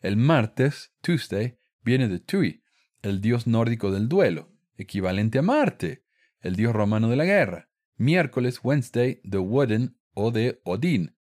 El 0.00 0.16
martes, 0.16 0.92
Tuesday, 1.00 1.58
viene 1.82 2.08
de 2.08 2.20
Tui, 2.20 2.62
el 3.02 3.20
dios 3.20 3.46
nórdico 3.46 3.90
del 3.90 4.08
duelo, 4.08 4.52
equivalente 4.76 5.38
a 5.38 5.42
Marte, 5.42 6.04
el 6.40 6.56
dios 6.56 6.72
romano 6.72 7.08
de 7.08 7.16
la 7.16 7.24
guerra. 7.24 7.70
Miércoles, 7.96 8.60
Wednesday, 8.62 9.20
de 9.22 9.38
Woden 9.38 9.96
o 10.14 10.30
de 10.30 10.60
Odín, 10.64 11.16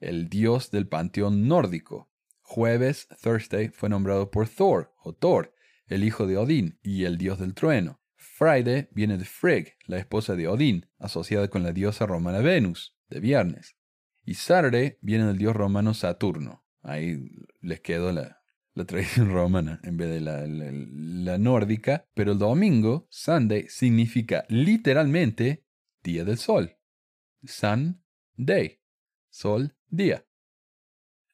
el 0.00 0.28
dios 0.28 0.70
del 0.70 0.88
panteón 0.88 1.46
nórdico. 1.46 2.10
Jueves, 2.40 3.08
Thursday, 3.22 3.68
fue 3.68 3.88
nombrado 3.88 4.30
por 4.30 4.48
Thor 4.48 4.94
o 5.02 5.12
Thor, 5.12 5.54
el 5.86 6.04
hijo 6.04 6.26
de 6.26 6.36
Odín 6.36 6.78
y 6.82 7.04
el 7.04 7.18
dios 7.18 7.38
del 7.38 7.54
trueno. 7.54 8.00
Friday 8.34 8.88
viene 8.90 9.16
de 9.16 9.24
Frigg, 9.24 9.74
la 9.86 9.98
esposa 9.98 10.36
de 10.36 10.48
Odín, 10.48 10.86
asociada 10.98 11.48
con 11.48 11.62
la 11.62 11.72
diosa 11.72 12.06
romana 12.06 12.40
Venus, 12.40 12.96
de 13.08 13.20
viernes. 13.20 13.76
Y 14.24 14.34
Saturday 14.34 14.98
viene 15.00 15.26
del 15.26 15.38
dios 15.38 15.54
romano 15.56 15.94
Saturno. 15.94 16.64
Ahí 16.82 17.30
les 17.60 17.80
quedó 17.80 18.12
la, 18.12 18.42
tradición 18.86 19.30
romana 19.32 19.80
en 19.84 19.96
vez 19.96 20.10
de 20.10 20.20
la, 20.20 20.44
la, 20.46 21.38
nórdica. 21.38 22.08
Pero 22.14 22.32
el 22.32 22.38
domingo, 22.38 23.06
Sunday, 23.10 23.68
significa 23.68 24.44
literalmente 24.48 25.64
día 26.02 26.24
del 26.24 26.36
sol. 26.36 26.76
Sun 27.44 28.02
Day. 28.36 28.80
Sol, 29.30 29.76
día. 29.88 30.26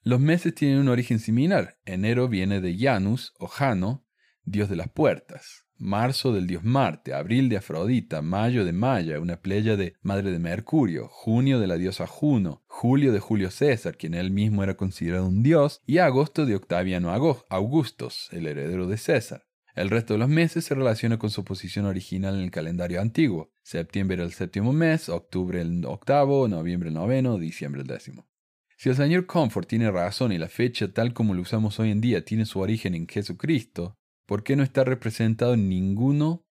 Los 0.03 0.21
meses 0.21 0.55
tienen 0.55 0.79
un 0.79 0.89
origen 0.89 1.19
similar. 1.19 1.79
Enero 1.85 2.29
viene 2.29 2.61
de 2.61 2.77
Janus 2.77 3.35
o 3.39 3.47
Jano, 3.47 4.07
dios 4.45 4.69
de 4.69 4.77
las 4.77 4.91
puertas 4.91 5.63
marzo 5.83 6.33
del 6.33 6.47
dios 6.47 6.63
Marte, 6.63 7.13
abril 7.13 7.49
de 7.49 7.57
Afrodita, 7.57 8.23
mayo 8.23 8.65
de 8.65 8.73
Maya, 8.73 9.19
una 9.19 9.37
playa 9.37 9.77
de 9.77 9.95
madre 10.01 10.31
de 10.31 10.39
Mercurio, 10.39 11.09
junio 11.09 11.59
de 11.59 11.67
la 11.67 11.77
diosa 11.77 12.07
Juno, 12.07 12.63
julio 12.69 13.13
de 13.13 13.19
Julio 13.21 13.51
César, 13.51 13.97
quien 13.97 14.15
él 14.15 14.31
mismo 14.31 14.63
era 14.63 14.77
considerado 14.77 15.27
un 15.27 15.43
dios, 15.43 15.81
y 15.85 15.99
agosto 15.99 16.47
de 16.47 16.55
Octaviano 16.55 17.11
Augustos, 17.49 18.29
el 18.31 18.47
heredero 18.47 18.87
de 18.87 18.97
César. 18.97 19.45
El 19.75 19.91
resto 19.91 20.15
de 20.15 20.19
los 20.19 20.29
meses 20.29 20.65
se 20.65 20.75
relaciona 20.75 21.19
con 21.19 21.31
su 21.31 21.45
posición 21.45 21.87
original 21.87 22.35
en 22.37 22.43
el 22.43 22.51
calendario 22.51 23.01
antiguo. 23.01 23.53
Septiembre 23.63 24.23
el 24.23 24.33
séptimo 24.33 24.73
mes, 24.73 25.09
octubre 25.09 25.61
el 25.63 25.85
octavo, 25.87 26.47
noviembre 26.47 26.91
el 26.91 26.95
noveno, 26.95 27.39
diciembre 27.39 27.81
el 27.81 27.87
décimo. 27.87 28.29
Si 28.77 28.89
el 28.89 28.97
señor 28.97 29.27
Comfort 29.27 29.69
tiene 29.69 29.91
razón 29.91 30.33
y 30.33 30.39
la 30.39 30.49
fecha 30.49 30.93
tal 30.93 31.15
como 31.15 31.35
lo 31.35 31.43
usamos 31.43 31.81
hoy 31.81 31.91
en 31.91 32.01
día 32.01 32.25
tiene 32.25 32.45
su 32.45 32.61
origen 32.61 32.95
en 32.95 33.07
Jesucristo, 33.07 33.97
¿Por 34.27 34.45
qué 34.45 34.57
no 34.57 34.63
está 34.63 34.85
representado 34.85 35.55
en 35.55 35.69
ninguno 35.69 36.45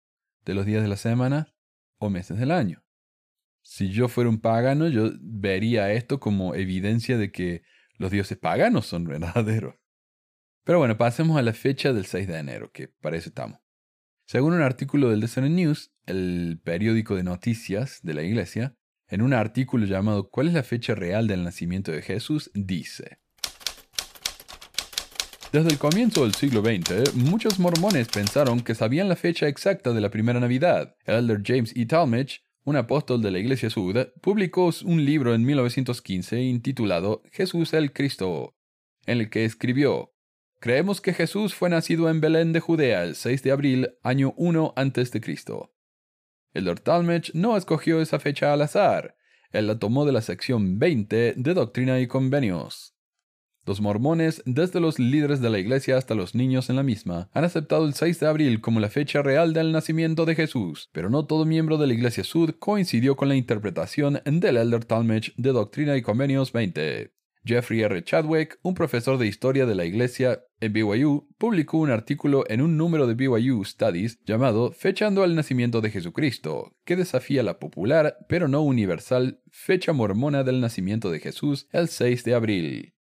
de 0.45 0.53
los 0.53 0.65
días 0.65 0.81
de 0.81 0.89
la 0.89 0.97
semana 0.97 1.53
o 1.97 2.09
meses 2.09 2.39
del 2.39 2.51
año? 2.51 2.83
Si 3.61 3.89
yo 3.89 4.07
fuera 4.07 4.29
un 4.29 4.39
pagano, 4.39 4.87
yo 4.87 5.11
vería 5.21 5.91
esto 5.91 6.19
como 6.19 6.55
evidencia 6.55 7.17
de 7.17 7.31
que 7.31 7.61
los 7.97 8.11
dioses 8.11 8.37
paganos 8.37 8.85
son 8.85 9.03
verdaderos. 9.05 9.75
Pero 10.63 10.79
bueno, 10.79 10.97
pasemos 10.97 11.37
a 11.37 11.41
la 11.41 11.53
fecha 11.53 11.93
del 11.93 12.05
6 12.05 12.27
de 12.27 12.37
enero, 12.37 12.71
que 12.71 12.87
para 12.87 13.17
eso 13.17 13.29
estamos. 13.29 13.59
Según 14.25 14.53
un 14.53 14.61
artículo 14.61 15.09
del 15.09 15.21
Desert 15.21 15.47
News, 15.47 15.91
el 16.05 16.61
periódico 16.63 17.15
de 17.15 17.23
noticias 17.23 17.99
de 18.03 18.13
la 18.13 18.21
iglesia, 18.21 18.75
en 19.07 19.23
un 19.23 19.33
artículo 19.33 19.85
llamado 19.85 20.29
¿Cuál 20.29 20.47
es 20.47 20.53
la 20.53 20.63
fecha 20.63 20.93
real 20.93 21.27
del 21.27 21.43
nacimiento 21.43 21.91
de 21.91 22.03
Jesús? 22.03 22.51
dice, 22.53 23.19
Desde 25.51 25.71
el 25.71 25.79
comienzo 25.79 26.21
del 26.21 26.35
siglo 26.35 26.61
XX, 26.61 27.15
muchos 27.15 27.57
mormones 27.57 28.07
pensaron 28.07 28.61
que 28.61 28.75
sabían 28.75 29.09
la 29.09 29.15
fecha 29.15 29.47
exacta 29.47 29.93
de 29.93 29.99
la 29.99 30.11
primera 30.11 30.39
Navidad. 30.39 30.95
El 31.05 31.15
elder 31.15 31.41
James 31.43 31.75
E. 31.75 31.87
Talmage, 31.87 32.41
un 32.65 32.75
apóstol 32.75 33.19
de 33.23 33.31
la 33.31 33.39
Iglesia 33.39 33.71
Sud, 33.71 33.97
publicó 34.21 34.69
un 34.85 35.03
libro 35.03 35.33
en 35.33 35.43
1915 35.43 36.39
intitulado 36.39 37.23
Jesús 37.31 37.73
el 37.73 37.93
Cristo, 37.93 38.57
en 39.07 39.21
el 39.21 39.31
que 39.31 39.43
escribió 39.43 40.13
Creemos 40.59 41.01
que 41.01 41.13
Jesús 41.13 41.55
fue 41.55 41.71
nacido 41.71 42.11
en 42.11 42.21
Belén 42.21 42.53
de 42.53 42.59
Judea 42.59 43.03
el 43.03 43.15
6 43.15 43.41
de 43.41 43.51
abril, 43.51 43.89
año 44.03 44.35
1 44.37 44.73
a.C. 44.75 45.21
El 46.53 46.65
Lord 46.65 46.81
Talmage 46.81 47.31
no 47.33 47.57
escogió 47.57 48.01
esa 48.01 48.19
fecha 48.19 48.53
al 48.53 48.61
azar. 48.61 49.15
Él 49.51 49.65
la 49.65 49.79
tomó 49.79 50.05
de 50.05 50.11
la 50.11 50.21
sección 50.21 50.77
20 50.77 51.33
de 51.37 51.53
Doctrina 51.55 51.99
y 51.99 52.05
Convenios. 52.05 52.98
Los 53.65 53.81
mormones, 53.81 54.41
desde 54.45 54.79
los 54.79 54.99
líderes 54.99 55.41
de 55.41 55.49
la 55.49 55.59
iglesia 55.59 55.97
hasta 55.97 56.15
los 56.15 56.33
niños 56.33 56.69
en 56.69 56.75
la 56.75 56.83
misma, 56.83 57.29
han 57.33 57.43
aceptado 57.43 57.85
el 57.85 57.93
6 57.93 58.19
de 58.19 58.27
abril 58.27 58.61
como 58.61 58.79
la 58.79 58.89
fecha 58.89 59.21
real 59.21 59.53
del 59.53 59.71
nacimiento 59.71 60.25
de 60.25 60.35
Jesús, 60.35 60.89
pero 60.91 61.09
no 61.09 61.25
todo 61.25 61.45
miembro 61.45 61.77
de 61.77 61.87
la 61.87 61.93
iglesia 61.93 62.23
sud 62.23 62.55
coincidió 62.57 63.15
con 63.15 63.29
la 63.29 63.35
interpretación 63.35 64.21
del 64.25 64.57
Elder 64.57 64.85
Talmage 64.85 65.33
de 65.37 65.51
Doctrina 65.51 65.97
y 65.97 66.01
Convenios 66.01 66.51
20. 66.51 67.13
Jeffrey 67.45 67.81
R. 67.81 68.03
Chadwick, 68.03 68.59
un 68.61 68.73
profesor 68.73 69.17
de 69.17 69.27
historia 69.27 69.65
de 69.65 69.75
la 69.75 69.85
iglesia 69.85 70.43
en 70.59 70.73
BYU, 70.73 71.27
publicó 71.37 71.77
un 71.77 71.89
artículo 71.89 72.43
en 72.47 72.61
un 72.61 72.77
número 72.77 73.07
de 73.07 73.15
BYU 73.15 73.63
Studies 73.63 74.19
llamado 74.25 74.71
Fechando 74.71 75.23
al 75.23 75.35
nacimiento 75.35 75.81
de 75.81 75.89
Jesucristo, 75.89 76.75
que 76.85 76.95
desafía 76.95 77.43
la 77.43 77.59
popular, 77.59 78.17
pero 78.27 78.47
no 78.47 78.61
universal, 78.61 79.41
fecha 79.51 79.93
mormona 79.93 80.43
del 80.43 80.59
nacimiento 80.59 81.11
de 81.11 81.19
Jesús 81.19 81.67
el 81.71 81.87
6 81.87 82.23
de 82.23 82.33
abril. 82.33 82.93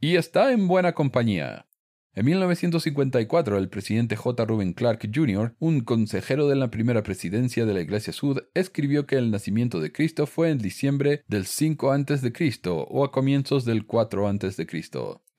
Y 0.00 0.14
está 0.14 0.52
en 0.52 0.68
buena 0.68 0.92
compañía. 0.92 1.66
En 2.14 2.24
1954, 2.26 3.58
el 3.58 3.68
presidente 3.68 4.14
J. 4.14 4.44
Reuben 4.44 4.72
Clark 4.72 5.08
Jr., 5.12 5.56
un 5.58 5.80
consejero 5.80 6.46
de 6.46 6.54
la 6.54 6.70
primera 6.70 7.02
presidencia 7.02 7.66
de 7.66 7.74
la 7.74 7.80
Iglesia 7.80 8.12
Sud, 8.12 8.40
escribió 8.54 9.06
que 9.06 9.16
el 9.16 9.30
nacimiento 9.30 9.80
de 9.80 9.90
Cristo 9.90 10.26
fue 10.26 10.50
en 10.50 10.58
diciembre 10.58 11.24
del 11.26 11.46
5 11.46 11.92
a.C. 11.92 12.60
o 12.66 13.04
a 13.04 13.10
comienzos 13.10 13.64
del 13.64 13.86
4 13.86 14.28
a.C. 14.28 14.66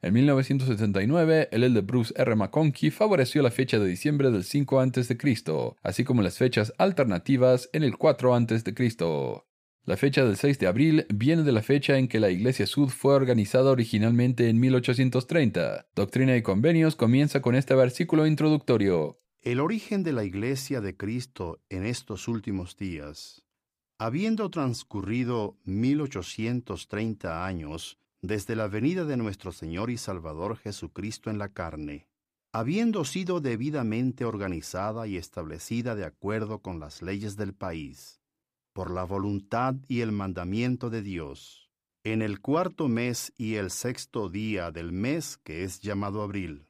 En 0.02 0.14
1979, 0.14 1.50
el 1.52 1.74
de 1.74 1.82
Bruce 1.82 2.14
R. 2.18 2.36
McConkie 2.36 2.92
favoreció 2.92 3.42
la 3.42 3.52
fecha 3.52 3.80
de 3.80 3.88
diciembre 3.88 4.30
del 4.30 4.44
5 4.44 4.80
a.C., 4.80 5.18
así 5.84 6.04
como 6.04 6.22
las 6.22 6.38
fechas 6.38 6.74
alternativas 6.78 7.70
en 7.72 7.84
el 7.84 7.98
4 7.98 8.36
a.C. 8.36 9.49
La 9.90 9.98
fecha 9.98 10.24
del 10.24 10.38
6 10.38 10.60
de 10.60 10.68
abril 10.68 11.08
viene 11.12 11.42
de 11.42 11.52
la 11.52 11.64
fecha 11.64 11.98
en 11.98 12.08
que 12.08 12.20
la 12.20 12.30
Iglesia 12.30 12.68
Sud 12.68 12.90
fue 12.90 13.16
organizada 13.16 13.72
originalmente 13.72 14.48
en 14.48 14.60
1830. 14.60 15.88
Doctrina 15.96 16.38
y 16.38 16.44
Convenios 16.44 16.96
comienza 16.96 17.42
con 17.42 17.56
este 17.56 17.74
versículo 17.74 18.28
introductorio. 18.28 19.20
El 19.42 19.60
origen 19.60 20.04
de 20.04 20.14
la 20.14 20.24
Iglesia 20.24 20.80
de 20.80 20.96
Cristo 20.96 21.64
en 21.70 21.88
estos 21.88 22.28
últimos 22.28 22.78
días. 22.78 23.44
Habiendo 23.98 24.52
transcurrido 24.52 25.58
1830 25.64 27.44
años 27.44 27.98
desde 28.22 28.56
la 28.56 28.68
venida 28.68 29.06
de 29.06 29.18
nuestro 29.18 29.52
Señor 29.52 29.90
y 29.90 29.98
Salvador 29.98 30.58
Jesucristo 30.58 31.32
en 31.32 31.40
la 31.40 31.52
carne, 31.52 32.06
habiendo 32.52 33.06
sido 33.06 33.42
debidamente 33.42 34.24
organizada 34.24 35.08
y 35.08 35.18
establecida 35.18 35.96
de 35.96 36.06
acuerdo 36.06 36.62
con 36.62 36.80
las 36.80 37.02
leyes 37.02 37.38
del 37.38 37.56
país, 37.56 38.19
por 38.74 38.92
la 38.92 39.04
voluntad 39.04 39.76
y 39.88 40.02
el 40.02 40.12
mandamiento 40.12 40.90
de 40.90 41.02
Dios, 41.02 41.70
en 42.04 42.22
el 42.22 42.40
cuarto 42.40 42.88
mes 42.88 43.34
y 43.38 43.56
el 43.56 43.72
sexto 43.72 44.30
día 44.30 44.72
del 44.72 44.92
mes 44.92 45.38
que 45.38 45.64
es 45.64 45.82
llamado 45.82 46.22
abril, 46.22 46.69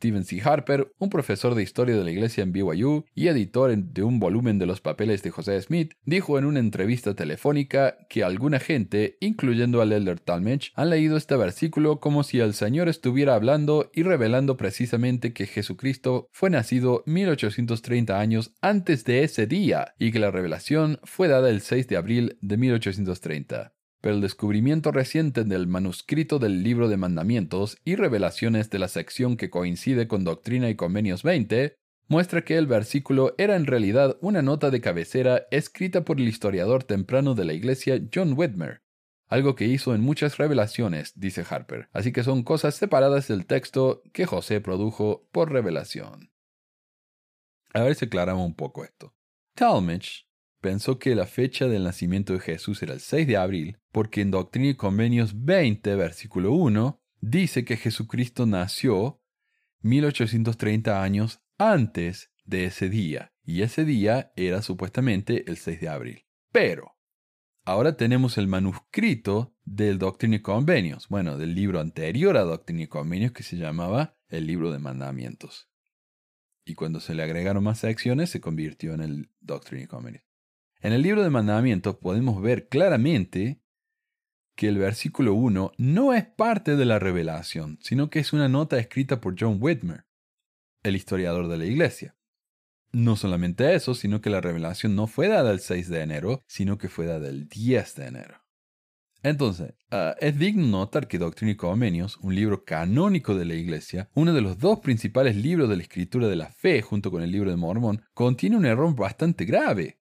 Stephen 0.00 0.24
C. 0.24 0.40
Harper, 0.42 0.94
un 0.98 1.10
profesor 1.10 1.54
de 1.54 1.62
historia 1.62 1.94
de 1.94 2.02
la 2.02 2.10
iglesia 2.10 2.42
en 2.42 2.52
BYU 2.52 3.04
y 3.14 3.28
editor 3.28 3.76
de 3.76 4.02
un 4.02 4.18
volumen 4.18 4.58
de 4.58 4.64
los 4.64 4.80
papeles 4.80 5.22
de 5.22 5.30
José 5.30 5.60
Smith, 5.60 5.92
dijo 6.06 6.38
en 6.38 6.46
una 6.46 6.58
entrevista 6.58 7.12
telefónica 7.12 7.98
que 8.08 8.24
alguna 8.24 8.60
gente, 8.60 9.18
incluyendo 9.20 9.82
al 9.82 9.92
elder 9.92 10.18
Talmage, 10.18 10.70
han 10.74 10.88
leído 10.88 11.18
este 11.18 11.36
versículo 11.36 12.00
como 12.00 12.22
si 12.22 12.40
el 12.40 12.54
Señor 12.54 12.88
estuviera 12.88 13.34
hablando 13.34 13.90
y 13.92 14.02
revelando 14.02 14.56
precisamente 14.56 15.34
que 15.34 15.44
Jesucristo 15.44 16.28
fue 16.32 16.48
nacido 16.48 17.02
1830 17.04 18.18
años 18.18 18.54
antes 18.62 19.04
de 19.04 19.22
ese 19.22 19.46
día 19.46 19.92
y 19.98 20.12
que 20.12 20.18
la 20.18 20.30
revelación 20.30 20.98
fue 21.04 21.28
dada 21.28 21.50
el 21.50 21.60
6 21.60 21.88
de 21.88 21.96
abril 21.98 22.38
de 22.40 22.56
1830 22.56 23.74
pero 24.00 24.14
el 24.14 24.20
descubrimiento 24.20 24.92
reciente 24.92 25.44
del 25.44 25.66
manuscrito 25.66 26.38
del 26.38 26.62
libro 26.62 26.88
de 26.88 26.96
mandamientos 26.96 27.78
y 27.84 27.96
revelaciones 27.96 28.70
de 28.70 28.78
la 28.78 28.88
sección 28.88 29.36
que 29.36 29.50
coincide 29.50 30.08
con 30.08 30.24
Doctrina 30.24 30.70
y 30.70 30.74
Convenios 30.74 31.22
20 31.22 31.74
muestra 32.08 32.44
que 32.44 32.56
el 32.56 32.66
versículo 32.66 33.34
era 33.38 33.56
en 33.56 33.66
realidad 33.66 34.18
una 34.20 34.42
nota 34.42 34.70
de 34.70 34.80
cabecera 34.80 35.46
escrita 35.50 36.04
por 36.04 36.20
el 36.20 36.28
historiador 36.28 36.82
temprano 36.82 37.34
de 37.34 37.44
la 37.44 37.52
iglesia 37.52 38.00
John 38.12 38.34
Whitmer, 38.36 38.82
algo 39.28 39.54
que 39.54 39.66
hizo 39.66 39.94
en 39.94 40.00
muchas 40.00 40.36
revelaciones, 40.36 41.12
dice 41.14 41.44
Harper, 41.48 41.88
así 41.92 42.12
que 42.12 42.24
son 42.24 42.42
cosas 42.42 42.74
separadas 42.74 43.28
del 43.28 43.46
texto 43.46 44.02
que 44.12 44.26
José 44.26 44.60
produjo 44.60 45.28
por 45.30 45.52
revelación. 45.52 46.32
A 47.72 47.82
ver 47.82 47.94
si 47.94 48.06
aclaramos 48.06 48.44
un 48.44 48.56
poco 48.56 48.82
esto. 48.84 49.14
Talmage 49.54 50.29
pensó 50.60 50.98
que 50.98 51.14
la 51.14 51.26
fecha 51.26 51.66
del 51.66 51.84
nacimiento 51.84 52.32
de 52.32 52.40
Jesús 52.40 52.82
era 52.82 52.94
el 52.94 53.00
6 53.00 53.26
de 53.26 53.36
abril, 53.36 53.78
porque 53.92 54.20
en 54.20 54.30
Doctrina 54.30 54.68
y 54.68 54.74
Convenios 54.74 55.44
20, 55.44 55.94
versículo 55.96 56.52
1, 56.52 57.00
dice 57.20 57.64
que 57.64 57.76
Jesucristo 57.76 58.46
nació 58.46 59.22
1830 59.82 61.02
años 61.02 61.40
antes 61.58 62.30
de 62.44 62.66
ese 62.66 62.88
día, 62.88 63.32
y 63.44 63.62
ese 63.62 63.84
día 63.84 64.32
era 64.36 64.62
supuestamente 64.62 65.50
el 65.50 65.56
6 65.56 65.80
de 65.80 65.88
abril. 65.88 66.26
Pero, 66.52 66.96
ahora 67.64 67.96
tenemos 67.96 68.38
el 68.38 68.48
manuscrito 68.48 69.54
del 69.64 69.98
Doctrina 69.98 70.36
y 70.36 70.42
Convenios, 70.42 71.08
bueno, 71.08 71.38
del 71.38 71.54
libro 71.54 71.80
anterior 71.80 72.36
a 72.36 72.42
Doctrina 72.42 72.82
y 72.82 72.88
Convenios 72.88 73.32
que 73.32 73.42
se 73.42 73.56
llamaba 73.56 74.16
el 74.28 74.46
libro 74.46 74.70
de 74.72 74.78
mandamientos. 74.78 75.68
Y 76.64 76.74
cuando 76.74 77.00
se 77.00 77.14
le 77.14 77.22
agregaron 77.22 77.64
más 77.64 77.78
secciones 77.78 78.30
se 78.30 78.40
convirtió 78.40 78.94
en 78.94 79.00
el 79.00 79.30
Doctrina 79.40 79.84
y 79.84 79.86
Convenios. 79.86 80.29
En 80.82 80.94
el 80.94 81.02
libro 81.02 81.22
de 81.22 81.28
mandamientos 81.28 81.96
podemos 81.96 82.40
ver 82.40 82.68
claramente 82.68 83.60
que 84.56 84.68
el 84.68 84.78
versículo 84.78 85.34
1 85.34 85.72
no 85.76 86.14
es 86.14 86.24
parte 86.24 86.74
de 86.76 86.86
la 86.86 86.98
revelación, 86.98 87.78
sino 87.82 88.08
que 88.08 88.18
es 88.18 88.32
una 88.32 88.48
nota 88.48 88.78
escrita 88.78 89.20
por 89.20 89.36
John 89.38 89.58
Whitmer, 89.60 90.06
el 90.82 90.96
historiador 90.96 91.48
de 91.48 91.58
la 91.58 91.66
iglesia. 91.66 92.16
No 92.92 93.16
solamente 93.16 93.74
eso, 93.74 93.94
sino 93.94 94.22
que 94.22 94.30
la 94.30 94.40
revelación 94.40 94.96
no 94.96 95.06
fue 95.06 95.28
dada 95.28 95.50
el 95.50 95.60
6 95.60 95.90
de 95.90 96.00
enero, 96.00 96.42
sino 96.46 96.78
que 96.78 96.88
fue 96.88 97.04
dada 97.04 97.28
el 97.28 97.46
10 97.46 97.94
de 97.96 98.06
enero. 98.06 98.42
Entonces, 99.22 99.74
ah, 99.90 100.16
es 100.18 100.38
digno 100.38 100.66
notar 100.66 101.06
que 101.08 101.18
Doctrina 101.18 101.52
y 101.52 101.56
Convenios, 101.56 102.16
un 102.22 102.34
libro 102.34 102.64
canónico 102.64 103.34
de 103.34 103.44
la 103.44 103.54
Iglesia, 103.54 104.08
uno 104.14 104.32
de 104.32 104.40
los 104.40 104.58
dos 104.58 104.80
principales 104.80 105.36
libros 105.36 105.68
de 105.68 105.76
la 105.76 105.82
escritura 105.82 106.26
de 106.26 106.36
la 106.36 106.50
fe 106.50 106.80
junto 106.80 107.10
con 107.10 107.22
el 107.22 107.30
libro 107.30 107.50
de 107.50 107.56
Mormón, 107.56 108.02
contiene 108.14 108.56
un 108.56 108.64
error 108.64 108.96
bastante 108.96 109.44
grave. 109.44 109.99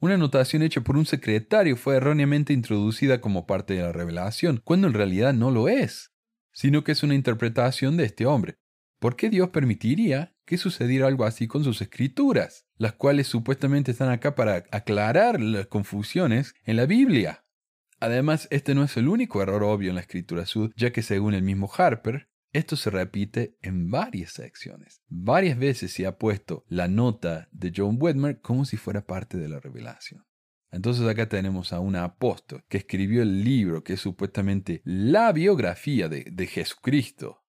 Una 0.00 0.14
anotación 0.14 0.62
hecha 0.62 0.82
por 0.82 0.96
un 0.96 1.06
secretario 1.06 1.76
fue 1.76 1.96
erróneamente 1.96 2.52
introducida 2.52 3.20
como 3.20 3.46
parte 3.46 3.74
de 3.74 3.82
la 3.82 3.92
revelación, 3.92 4.60
cuando 4.62 4.86
en 4.86 4.94
realidad 4.94 5.32
no 5.32 5.50
lo 5.50 5.68
es, 5.68 6.12
sino 6.52 6.84
que 6.84 6.92
es 6.92 7.02
una 7.02 7.14
interpretación 7.14 7.96
de 7.96 8.04
este 8.04 8.26
hombre. 8.26 8.58
¿Por 8.98 9.16
qué 9.16 9.30
Dios 9.30 9.50
permitiría 9.50 10.34
que 10.46 10.58
sucediera 10.58 11.06
algo 11.06 11.24
así 11.24 11.46
con 11.46 11.64
sus 11.64 11.80
escrituras, 11.82 12.66
las 12.76 12.94
cuales 12.94 13.26
supuestamente 13.26 13.90
están 13.90 14.10
acá 14.10 14.34
para 14.34 14.64
aclarar 14.70 15.40
las 15.40 15.66
confusiones 15.66 16.54
en 16.64 16.76
la 16.76 16.86
Biblia? 16.86 17.44
Además, 18.00 18.48
este 18.50 18.74
no 18.74 18.84
es 18.84 18.96
el 18.96 19.08
único 19.08 19.42
error 19.42 19.62
obvio 19.62 19.90
en 19.90 19.94
la 19.94 20.02
escritura 20.02 20.46
sud, 20.46 20.72
ya 20.76 20.92
que 20.92 21.02
según 21.02 21.34
el 21.34 21.42
mismo 21.42 21.70
Harper, 21.76 22.28
esto 22.54 22.76
se 22.76 22.88
repite 22.88 23.58
en 23.62 23.90
varias 23.90 24.32
secciones. 24.32 25.02
Varias 25.08 25.58
veces 25.58 25.92
se 25.92 26.06
ha 26.06 26.16
puesto 26.16 26.64
la 26.68 26.86
nota 26.88 27.48
de 27.50 27.72
John 27.76 27.98
Whitmer 28.00 28.40
como 28.40 28.64
si 28.64 28.76
fuera 28.76 29.04
parte 29.04 29.36
de 29.36 29.48
la 29.48 29.58
revelación. 29.58 30.24
Entonces 30.70 31.06
acá 31.06 31.28
tenemos 31.28 31.72
a 31.72 31.80
un 31.80 31.96
apóstol 31.96 32.64
que 32.68 32.78
escribió 32.78 33.22
el 33.22 33.44
libro 33.44 33.82
que 33.82 33.94
es 33.94 34.00
supuestamente 34.00 34.82
la 34.84 35.32
biografía 35.32 36.08
de, 36.08 36.26
de 36.30 36.46
Jesucristo, 36.46 37.44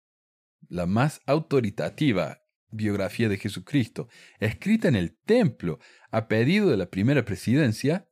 la 0.69 0.87
más 0.87 1.21
autoritativa 1.27 2.43
biografía 2.71 3.29
de 3.29 3.39
Jesucristo, 3.39 4.09
escrita 4.39 4.89
en 4.89 4.97
el 4.97 5.17
templo 5.17 5.79
a 6.11 6.27
pedido 6.29 6.71
de 6.71 6.77
la 6.77 6.87
primera 6.87 7.25
presidencia, 7.25 8.09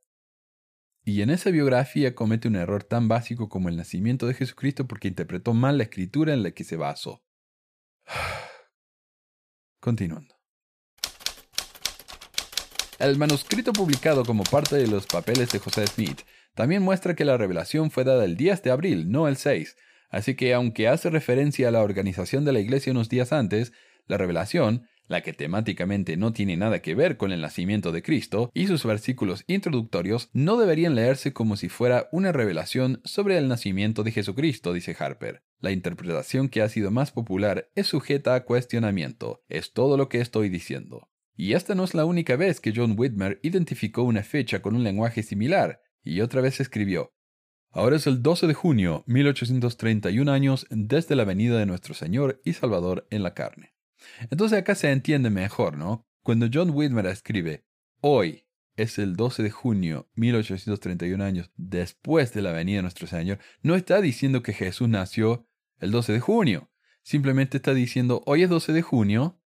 y 1.03 1.21
en 1.21 1.29
esa 1.29 1.49
biografía 1.49 2.15
comete 2.15 2.47
un 2.47 2.55
error 2.55 2.83
tan 2.83 3.07
básico 3.07 3.49
como 3.49 3.69
el 3.69 3.77
nacimiento 3.77 4.27
de 4.27 4.33
Jesucristo 4.33 4.87
porque 4.87 5.07
interpretó 5.07 5.53
mal 5.53 5.77
la 5.77 5.83
escritura 5.83 6.33
en 6.33 6.43
la 6.43 6.51
que 6.51 6.63
se 6.63 6.75
basó. 6.75 7.23
Continuando. 9.79 10.35
El 12.99 13.17
manuscrito 13.17 13.73
publicado 13.73 14.23
como 14.23 14.43
parte 14.43 14.75
de 14.75 14.87
los 14.87 15.07
papeles 15.07 15.49
de 15.49 15.59
José 15.59 15.87
Smith 15.87 16.21
también 16.53 16.83
muestra 16.83 17.15
que 17.15 17.25
la 17.25 17.37
revelación 17.37 17.89
fue 17.89 18.03
dada 18.03 18.25
el 18.25 18.37
10 18.37 18.61
de 18.61 18.71
abril, 18.71 19.11
no 19.11 19.27
el 19.27 19.37
6, 19.37 19.75
Así 20.11 20.35
que 20.35 20.53
aunque 20.53 20.89
hace 20.89 21.09
referencia 21.09 21.69
a 21.69 21.71
la 21.71 21.81
organización 21.81 22.43
de 22.43 22.51
la 22.51 22.59
iglesia 22.59 22.91
unos 22.91 23.07
días 23.07 23.31
antes, 23.31 23.71
la 24.07 24.17
revelación, 24.17 24.87
la 25.11 25.21
que 25.21 25.33
temáticamente 25.33 26.15
no 26.15 26.31
tiene 26.31 26.55
nada 26.55 26.81
que 26.81 26.95
ver 26.95 27.17
con 27.17 27.33
el 27.33 27.41
nacimiento 27.41 27.91
de 27.91 28.01
Cristo, 28.01 28.49
y 28.53 28.67
sus 28.67 28.85
versículos 28.85 29.43
introductorios 29.45 30.29
no 30.31 30.57
deberían 30.57 30.95
leerse 30.95 31.33
como 31.33 31.57
si 31.57 31.67
fuera 31.67 32.07
una 32.13 32.31
revelación 32.31 33.01
sobre 33.03 33.37
el 33.37 33.49
nacimiento 33.49 34.03
de 34.03 34.13
Jesucristo, 34.13 34.71
dice 34.71 34.95
Harper. 34.97 35.43
La 35.59 35.71
interpretación 35.71 36.47
que 36.47 36.61
ha 36.61 36.69
sido 36.69 36.91
más 36.91 37.11
popular 37.11 37.69
es 37.75 37.87
sujeta 37.87 38.35
a 38.35 38.45
cuestionamiento, 38.45 39.43
es 39.49 39.73
todo 39.73 39.97
lo 39.97 40.07
que 40.07 40.21
estoy 40.21 40.47
diciendo. 40.47 41.09
Y 41.35 41.53
esta 41.53 41.75
no 41.75 41.83
es 41.83 41.93
la 41.93 42.05
única 42.05 42.37
vez 42.37 42.61
que 42.61 42.71
John 42.73 42.95
Whitmer 42.97 43.39
identificó 43.43 44.03
una 44.03 44.23
fecha 44.23 44.61
con 44.61 44.77
un 44.77 44.83
lenguaje 44.83 45.23
similar, 45.23 45.81
y 46.03 46.21
otra 46.21 46.39
vez 46.39 46.61
escribió, 46.61 47.13
Ahora 47.69 47.97
es 47.97 48.07
el 48.07 48.23
12 48.23 48.47
de 48.47 48.53
junio, 48.53 49.03
1831 49.07 50.31
años 50.31 50.67
desde 50.69 51.15
la 51.15 51.25
venida 51.25 51.57
de 51.57 51.65
nuestro 51.65 51.93
Señor 51.93 52.41
y 52.45 52.53
Salvador 52.53 53.07
en 53.11 53.23
la 53.23 53.33
carne. 53.33 53.70
Entonces 54.29 54.59
acá 54.59 54.75
se 54.75 54.91
entiende 54.91 55.29
mejor, 55.29 55.77
¿no? 55.77 56.07
Cuando 56.23 56.47
John 56.51 56.71
Whitmer 56.71 57.05
escribe, 57.07 57.65
hoy 58.01 58.45
es 58.75 58.99
el 58.99 59.15
12 59.15 59.43
de 59.43 59.51
junio, 59.51 60.09
1831 60.15 61.23
años 61.23 61.51
después 61.55 62.33
de 62.33 62.41
la 62.41 62.51
venida 62.51 62.77
de 62.77 62.83
nuestro 62.83 63.07
Señor, 63.07 63.39
no 63.61 63.75
está 63.75 64.01
diciendo 64.01 64.43
que 64.43 64.53
Jesús 64.53 64.87
nació 64.87 65.47
el 65.79 65.91
12 65.91 66.13
de 66.13 66.19
junio. 66.19 66.71
Simplemente 67.03 67.57
está 67.57 67.73
diciendo, 67.73 68.21
hoy 68.25 68.43
es 68.43 68.49
12 68.49 68.73
de 68.73 68.81
junio, 68.81 69.41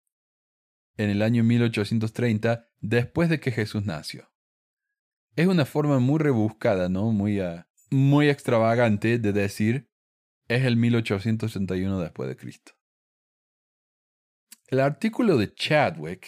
en 0.98 1.10
el 1.10 1.22
año 1.22 1.44
1830, 1.44 2.70
después 2.80 3.30
de 3.30 3.40
que 3.40 3.52
Jesús 3.52 3.86
nació. 3.86 4.32
Es 5.36 5.48
una 5.48 5.66
forma 5.66 6.00
muy 6.00 6.20
rebuscada, 6.20 6.88
¿no? 6.88 7.12
Muy, 7.12 7.42
uh, 7.42 7.64
muy 7.90 8.30
extravagante 8.30 9.20
de 9.20 9.34
decir 9.34 9.90
es 10.48 10.64
el 10.64 10.78
1861 10.78 12.00
después 12.00 12.30
de 12.30 12.38
Cristo. 12.38 12.74
El 14.68 14.80
artículo 14.80 15.38
de 15.38 15.54
Chadwick, 15.54 16.28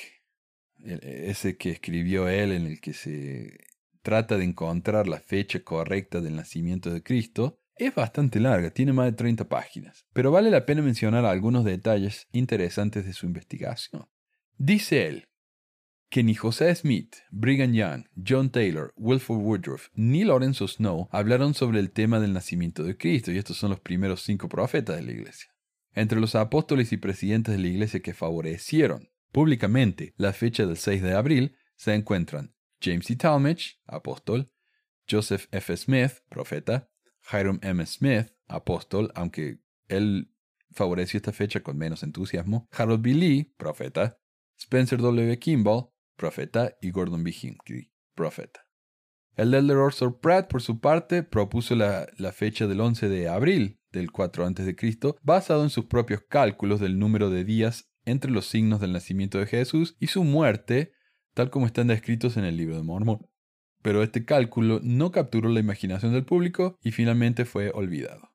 ese 0.80 1.58
que 1.58 1.72
escribió 1.72 2.30
él 2.30 2.52
en 2.52 2.68
el 2.68 2.80
que 2.80 2.94
se 2.94 3.58
trata 4.04 4.38
de 4.38 4.46
encontrar 4.46 5.08
la 5.08 5.20
fecha 5.20 5.64
correcta 5.64 6.22
del 6.22 6.36
nacimiento 6.36 6.92
de 6.92 7.02
Cristo, 7.02 7.60
es 7.76 7.94
bastante 7.94 8.40
larga, 8.40 8.72
tiene 8.72 8.94
más 8.94 9.06
de 9.06 9.12
30 9.12 9.50
páginas, 9.50 10.06
pero 10.14 10.32
vale 10.32 10.50
la 10.50 10.66
pena 10.66 10.82
mencionar 10.82 11.26
algunos 11.26 11.64
detalles 11.64 12.28
interesantes 12.32 13.06
de 13.06 13.14
su 13.14 13.26
investigación. 13.26 14.08
Dice 14.58 15.08
él, 15.08 15.28
que 16.10 16.24
ni 16.24 16.36
José 16.36 16.74
Smith, 16.74 17.18
Brigham 17.32 17.74
Young, 17.74 18.06
John 18.16 18.50
Taylor, 18.50 18.94
Wilford 18.96 19.40
Woodruff 19.40 19.90
ni 19.94 20.24
Lorenzo 20.24 20.68
Snow 20.68 21.10
hablaron 21.12 21.54
sobre 21.54 21.80
el 21.80 21.92
tema 21.92 22.20
del 22.20 22.34
nacimiento 22.34 22.84
de 22.84 22.98
Cristo, 22.98 23.32
y 23.32 23.38
estos 23.38 23.58
son 23.58 23.72
los 23.72 23.80
primeros 23.80 24.24
cinco 24.24 24.48
profetas 24.48 24.96
de 24.96 25.04
la 25.04 25.12
iglesia. 25.12 25.52
Entre 25.98 26.20
los 26.20 26.36
apóstoles 26.36 26.94
y 26.94 26.98
presidentes 26.98 27.56
de 27.56 27.60
la 27.60 27.70
iglesia 27.70 28.02
que 28.02 28.14
favorecieron 28.14 29.10
públicamente 29.32 30.14
la 30.16 30.32
fecha 30.32 30.68
del 30.68 30.78
6 30.78 31.02
de 31.02 31.16
abril 31.16 31.58
se 31.76 31.96
encuentran 31.96 32.54
James 32.80 33.10
E. 33.10 33.16
Talmage, 33.16 33.80
apóstol, 33.88 34.52
Joseph 35.10 35.48
F. 35.50 35.76
Smith, 35.76 36.20
profeta, 36.30 36.92
Hiram 37.34 37.60
M. 37.64 37.84
Smith, 37.88 38.28
apóstol, 38.48 39.12
aunque 39.16 39.58
él 39.88 40.32
favoreció 40.70 41.18
esta 41.18 41.34
fecha 41.34 41.62
con 41.62 41.80
menos 41.80 42.04
entusiasmo, 42.04 42.70
Harold 42.74 43.02
B. 43.02 43.16
Lee, 43.16 43.56
profeta, 43.58 44.20
Spencer 44.56 45.00
W. 45.00 45.40
Kimball, 45.40 45.90
profeta, 46.16 46.78
y 46.80 46.92
Gordon 46.92 47.24
B. 47.24 47.32
Hinckley, 47.42 47.92
profeta. 48.14 48.68
El 49.36 49.52
elder 49.52 49.78
Orson 49.78 50.20
Pratt, 50.20 50.48
por 50.48 50.62
su 50.62 50.80
parte, 50.80 51.24
propuso 51.24 51.76
la, 51.76 52.08
la 52.20 52.34
fecha 52.34 52.68
del 52.68 52.82
11 52.82 53.10
de 53.10 53.30
abril 53.30 53.80
del 53.98 54.12
4 54.12 54.46
a.C., 54.46 54.76
basado 55.22 55.64
en 55.64 55.70
sus 55.70 55.86
propios 55.86 56.22
cálculos 56.30 56.80
del 56.80 57.00
número 57.00 57.30
de 57.30 57.44
días 57.44 57.90
entre 58.06 58.32
los 58.32 58.46
signos 58.46 58.80
del 58.80 58.94
nacimiento 58.94 59.38
de 59.38 59.48
Jesús 59.48 59.98
y 60.00 60.08
su 60.08 60.24
muerte, 60.24 60.94
tal 61.34 61.50
como 61.50 61.66
están 61.66 61.88
descritos 61.88 62.38
en 62.38 62.46
el 62.46 62.56
libro 62.56 62.78
de 62.78 62.84
Mormón. 62.84 63.28
Pero 63.82 64.02
este 64.02 64.26
cálculo 64.26 64.80
no 64.82 65.12
capturó 65.12 65.50
la 65.50 65.60
imaginación 65.60 66.14
del 66.14 66.26
público 66.26 66.78
y 66.82 66.92
finalmente 66.92 67.46
fue 67.46 67.72
olvidado. 67.74 68.32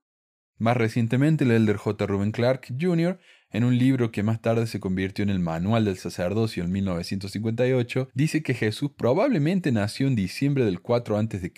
Más 0.59 0.77
recientemente, 0.77 1.45
el 1.45 1.51
elder 1.51 1.77
J. 1.77 2.07
Ruben 2.07 2.31
Clark 2.31 2.67
Jr., 2.79 3.19
en 3.51 3.65
un 3.65 3.77
libro 3.77 4.13
que 4.13 4.23
más 4.23 4.41
tarde 4.41 4.67
se 4.67 4.81
convirtió 4.81 5.23
en 5.23 5.31
el 5.31 5.41
Manual 5.41 5.85
del 5.85 5.99
Sacerdocio 5.99 6.65
en 6.65 6.73
1958, 6.73 8.09
dice 8.15 8.43
que 8.43 8.55
Jesús 8.55 8.93
probablemente 8.97 9.73
nació 9.73 10.07
en 10.07 10.15
diciembre 10.15 10.65
del 10.65 10.81
4 10.81 11.19
a.C., 11.19 11.53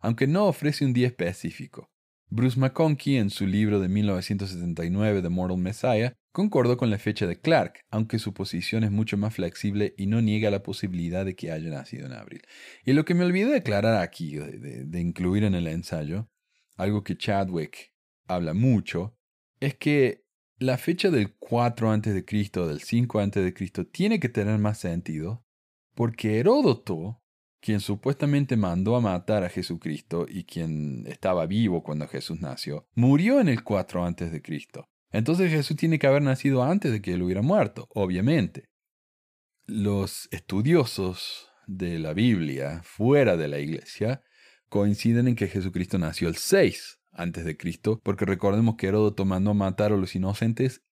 aunque 0.00 0.26
no 0.26 0.46
ofrece 0.46 0.84
un 0.84 0.92
día 0.92 1.08
específico. 1.08 1.90
Bruce 2.34 2.58
McConkie, 2.58 3.18
en 3.18 3.30
su 3.30 3.46
libro 3.46 3.78
de 3.78 3.88
1979 3.88 5.22
The 5.22 5.28
Mortal 5.28 5.56
Messiah, 5.56 6.14
concordó 6.32 6.76
con 6.76 6.90
la 6.90 6.98
fecha 6.98 7.28
de 7.28 7.40
Clark, 7.40 7.84
aunque 7.92 8.18
su 8.18 8.34
posición 8.34 8.82
es 8.82 8.90
mucho 8.90 9.16
más 9.16 9.36
flexible 9.36 9.94
y 9.96 10.06
no 10.06 10.20
niega 10.20 10.50
la 10.50 10.64
posibilidad 10.64 11.24
de 11.24 11.36
que 11.36 11.52
haya 11.52 11.70
nacido 11.70 12.06
en 12.06 12.12
abril. 12.12 12.42
Y 12.84 12.92
lo 12.92 13.04
que 13.04 13.14
me 13.14 13.24
olvidé 13.24 13.50
de 13.50 13.58
aclarar 13.58 14.02
aquí, 14.02 14.34
de, 14.34 14.84
de 14.84 15.00
incluir 15.00 15.44
en 15.44 15.54
el 15.54 15.68
ensayo, 15.68 16.28
algo 16.76 17.04
que 17.04 17.16
Chadwick 17.16 17.92
habla 18.26 18.52
mucho 18.52 19.16
es 19.60 19.76
que 19.76 20.24
la 20.58 20.76
fecha 20.76 21.12
del 21.12 21.36
4 21.36 21.88
a.C., 21.88 22.10
del 22.10 22.80
5 22.80 23.20
a.C., 23.20 23.84
tiene 23.92 24.18
que 24.18 24.28
tener 24.28 24.58
más 24.58 24.78
sentido 24.78 25.46
porque 25.94 26.40
Heródoto, 26.40 27.22
quien 27.64 27.80
supuestamente 27.80 28.58
mandó 28.58 28.94
a 28.94 29.00
matar 29.00 29.42
a 29.42 29.48
Jesucristo 29.48 30.26
y 30.28 30.44
quien 30.44 31.06
estaba 31.06 31.46
vivo 31.46 31.82
cuando 31.82 32.06
Jesús 32.06 32.38
nació, 32.42 32.86
murió 32.94 33.40
en 33.40 33.48
el 33.48 33.64
4 33.64 34.04
a.C. 34.04 34.42
Entonces 35.10 35.50
Jesús 35.50 35.74
tiene 35.74 35.98
que 35.98 36.06
haber 36.06 36.20
nacido 36.20 36.62
antes 36.62 36.92
de 36.92 37.00
que 37.00 37.14
él 37.14 37.22
hubiera 37.22 37.40
muerto, 37.40 37.88
obviamente. 37.94 38.68
Los 39.64 40.28
estudiosos 40.30 41.48
de 41.66 41.98
la 41.98 42.12
Biblia 42.12 42.82
fuera 42.84 43.38
de 43.38 43.48
la 43.48 43.60
iglesia 43.60 44.22
coinciden 44.68 45.28
en 45.28 45.34
que 45.34 45.48
Jesucristo 45.48 45.96
nació 45.98 46.28
el 46.28 46.36
6 46.36 47.00
antes 47.12 47.46
de 47.46 47.56
Cristo, 47.56 47.98
porque 48.04 48.26
recordemos 48.26 48.74
que 48.76 48.88
Heródoto 48.88 49.24
mandó 49.24 49.52
a 49.52 49.54
matar 49.54 49.90
a 49.90 49.96
los 49.96 50.14
inocentes 50.14 50.82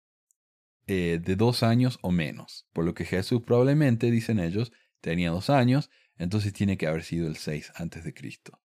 eh, 0.87 1.21
de 1.23 1.37
dos 1.37 1.63
años 1.63 1.99
o 2.01 2.11
menos, 2.11 2.67
por 2.73 2.87
lo 2.87 2.95
que 2.95 3.05
Jesús 3.05 3.43
probablemente, 3.43 4.11
dicen 4.11 4.41
ellos, 4.41 4.73
tenía 5.03 5.33
dos 5.33 5.51
años, 5.51 5.91
entonces 6.17 6.53
tiene 6.53 6.77
que 6.77 6.87
haber 6.87 7.05
sido 7.05 7.27
el 7.27 7.37
6 7.37 7.73
antes 7.77 8.05
de 8.05 8.15
Cristo. 8.15 8.61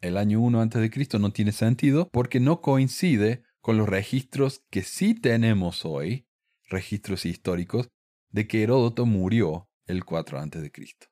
El 0.00 0.16
año 0.16 0.40
1 0.40 0.60
antes 0.60 0.80
de 0.82 0.90
Cristo 0.90 1.18
no 1.18 1.32
tiene 1.32 1.52
sentido 1.52 2.08
porque 2.10 2.40
no 2.40 2.60
coincide 2.60 3.44
con 3.60 3.78
los 3.78 3.88
registros 3.88 4.64
que 4.70 4.82
sí 4.82 5.14
tenemos 5.14 5.84
hoy, 5.84 6.28
registros 6.68 7.24
históricos, 7.24 7.88
de 8.28 8.46
que 8.46 8.62
Heródoto 8.62 9.06
murió 9.06 9.70
el 9.86 10.04
4 10.04 10.38
antes 10.38 10.60
de 10.60 10.70
Cristo. 10.70 11.06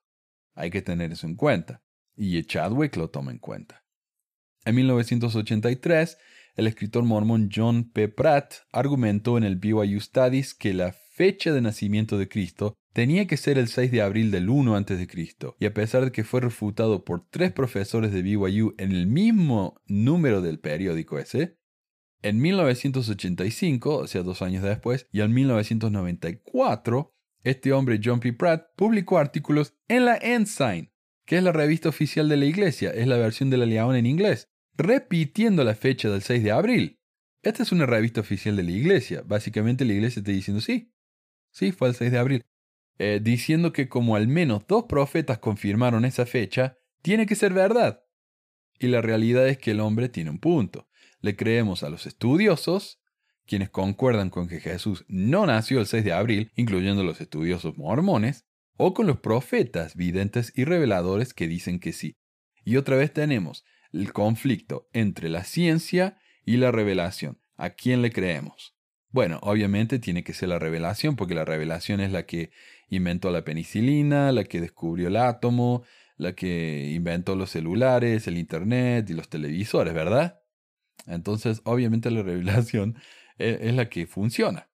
Hay 0.55 0.71
que 0.71 0.83
tener 0.83 1.13
eso 1.13 1.27
en 1.27 1.37
cuenta, 1.37 1.83
y 2.15 2.43
Chadwick 2.45 2.97
lo 2.97 3.11
toma 3.11 3.31
en 3.31 3.39
cuenta. 3.39 3.85
En 4.65 4.75
1983, 4.75 6.19
el 6.55 6.67
escritor 6.67 7.05
mormón 7.05 7.49
John 7.55 7.91
P. 7.91 8.09
Pratt 8.09 8.55
argumentó 8.73 9.39
en 9.39 9.45
el 9.45 9.57
BYU 9.57 10.01
Studies 10.01 10.55
que 10.55 10.75
la 10.75 10.93
fecha 10.93 11.53
de 11.53 11.63
nacimiento 11.63 12.19
de 12.19 12.29
Cristo 12.29 12.75
tenía 12.93 13.27
que 13.27 13.37
ser 13.37 13.59
el 13.59 13.69
6 13.69 13.91
de 13.91 14.03
abril 14.03 14.31
del 14.31 14.49
1 14.49 14.77
a.C., 14.77 15.09
y 15.59 15.67
a 15.67 15.75
pesar 15.75 16.05
de 16.05 16.13
que 16.13 16.25
fue 16.25 16.41
refutado 16.41 17.05
por 17.05 17.27
tres 17.29 17.53
profesores 17.53 18.13
de 18.13 18.23
BYU 18.23 18.75
en 18.79 18.93
el 18.93 19.07
mismo 19.07 19.81
número 19.87 20.43
del 20.43 20.59
periódico 20.59 21.19
ese, 21.19 21.59
en 22.23 22.41
1985, 22.41 23.97
o 23.97 24.07
sea, 24.07 24.23
dos 24.23 24.43
años 24.43 24.63
después, 24.63 25.09
y 25.11 25.21
en 25.21 25.33
1994, 25.33 27.15
este 27.43 27.73
hombre 27.73 28.01
John 28.03 28.21
P. 28.21 28.33
Pratt 28.33 28.69
publicó 28.77 29.19
artículos 29.19 29.75
en 29.89 30.05
la 30.05 30.17
Ensign, 30.17 30.93
que 31.27 31.39
es 31.39 31.43
la 31.43 31.53
revista 31.53 31.89
oficial 31.89 32.29
de 32.29 32.37
la 32.37 32.45
iglesia, 32.45 32.91
es 32.91 33.09
la 33.09 33.17
versión 33.17 33.51
de 33.51 33.57
la 33.57 33.67
León 33.67 33.97
en 33.97 34.07
inglés, 34.07 34.49
repitiendo 34.77 35.65
la 35.65 35.75
fecha 35.75 36.09
del 36.11 36.23
6 36.23 36.45
de 36.45 36.53
abril. 36.53 37.01
Esta 37.43 37.65
es 37.65 37.73
una 37.73 37.87
revista 37.87 38.21
oficial 38.21 38.55
de 38.55 38.63
la 38.63 38.71
iglesia. 38.71 39.23
Básicamente 39.27 39.85
la 39.85 39.95
iglesia 39.95 40.21
está 40.21 40.31
diciendo 40.31 40.61
sí, 40.61 40.93
sí, 41.51 41.73
fue 41.73 41.89
el 41.89 41.95
6 41.97 42.13
de 42.13 42.19
abril. 42.19 42.43
Eh, 43.05 43.19
diciendo 43.21 43.73
que 43.73 43.89
como 43.89 44.15
al 44.15 44.29
menos 44.29 44.65
dos 44.69 44.85
profetas 44.85 45.39
confirmaron 45.39 46.05
esa 46.05 46.25
fecha, 46.25 46.79
tiene 47.03 47.27
que 47.27 47.35
ser 47.35 47.53
verdad. 47.53 48.05
Y 48.79 48.87
la 48.87 49.01
realidad 49.03 49.49
es 49.49 49.59
que 49.59 49.73
el 49.73 49.81
hombre 49.81 50.09
tiene 50.09 50.31
un 50.31 50.39
punto. 50.39 50.87
Le 51.21 51.35
creemos 51.35 51.83
a 51.83 51.91
los 51.91 52.07
estudiosos, 52.07 53.01
quienes 53.45 53.71
concuerdan 53.71 54.31
con 54.31 54.47
que 54.47 54.61
Jesús 54.61 55.05
no 55.09 55.47
nació 55.47 55.81
el 55.81 55.87
6 55.87 56.05
de 56.05 56.13
abril, 56.13 56.53
incluyendo 56.55 57.03
los 57.03 57.21
estudiosos 57.21 57.77
mormones, 57.77 58.47
o 58.77 58.95
con 58.95 59.09
los 59.09 59.19
profetas 59.19 59.97
videntes 59.97 60.53
y 60.55 60.63
reveladores 60.63 61.35
que 61.35 61.49
dicen 61.49 61.81
que 61.81 61.93
sí. 61.93 62.15
Y 62.65 62.77
otra 62.77 62.95
vez 62.95 63.13
tenemos 63.13 63.65
el 63.93 64.13
conflicto 64.13 64.89
entre 64.93 65.29
la 65.29 65.43
ciencia 65.43 66.21
y 66.45 66.59
la 66.59 66.71
revelación. 66.71 67.41
¿A 67.57 67.71
quién 67.71 68.01
le 68.01 68.13
creemos? 68.13 68.72
Bueno, 69.13 69.39
obviamente 69.43 69.99
tiene 69.99 70.25
que 70.25 70.33
ser 70.33 70.49
la 70.49 70.59
revelación, 70.59 71.17
porque 71.17 71.35
la 71.35 71.45
revelación 71.45 72.01
es 72.01 72.11
la 72.11 72.25
que 72.25 72.51
inventó 72.89 73.31
la 73.31 73.45
penicilina, 73.45 74.33
la 74.33 74.45
que 74.45 74.61
descubrió 74.61 75.09
el 75.09 75.17
átomo, 75.17 75.85
la 76.17 76.35
que 76.35 76.91
inventó 76.95 77.37
los 77.37 77.51
celulares, 77.51 78.27
el 78.27 78.39
Internet 78.39 79.11
y 79.11 79.15
los 79.15 79.29
televisores, 79.29 79.93
¿verdad? 79.93 80.41
Entonces, 81.07 81.61
obviamente 81.65 82.11
la 82.11 82.23
revelación 82.23 82.97
e, 83.39 83.59
es, 83.63 83.75
la 83.75 83.89
que 83.91 84.07
funciona. 84.07 84.71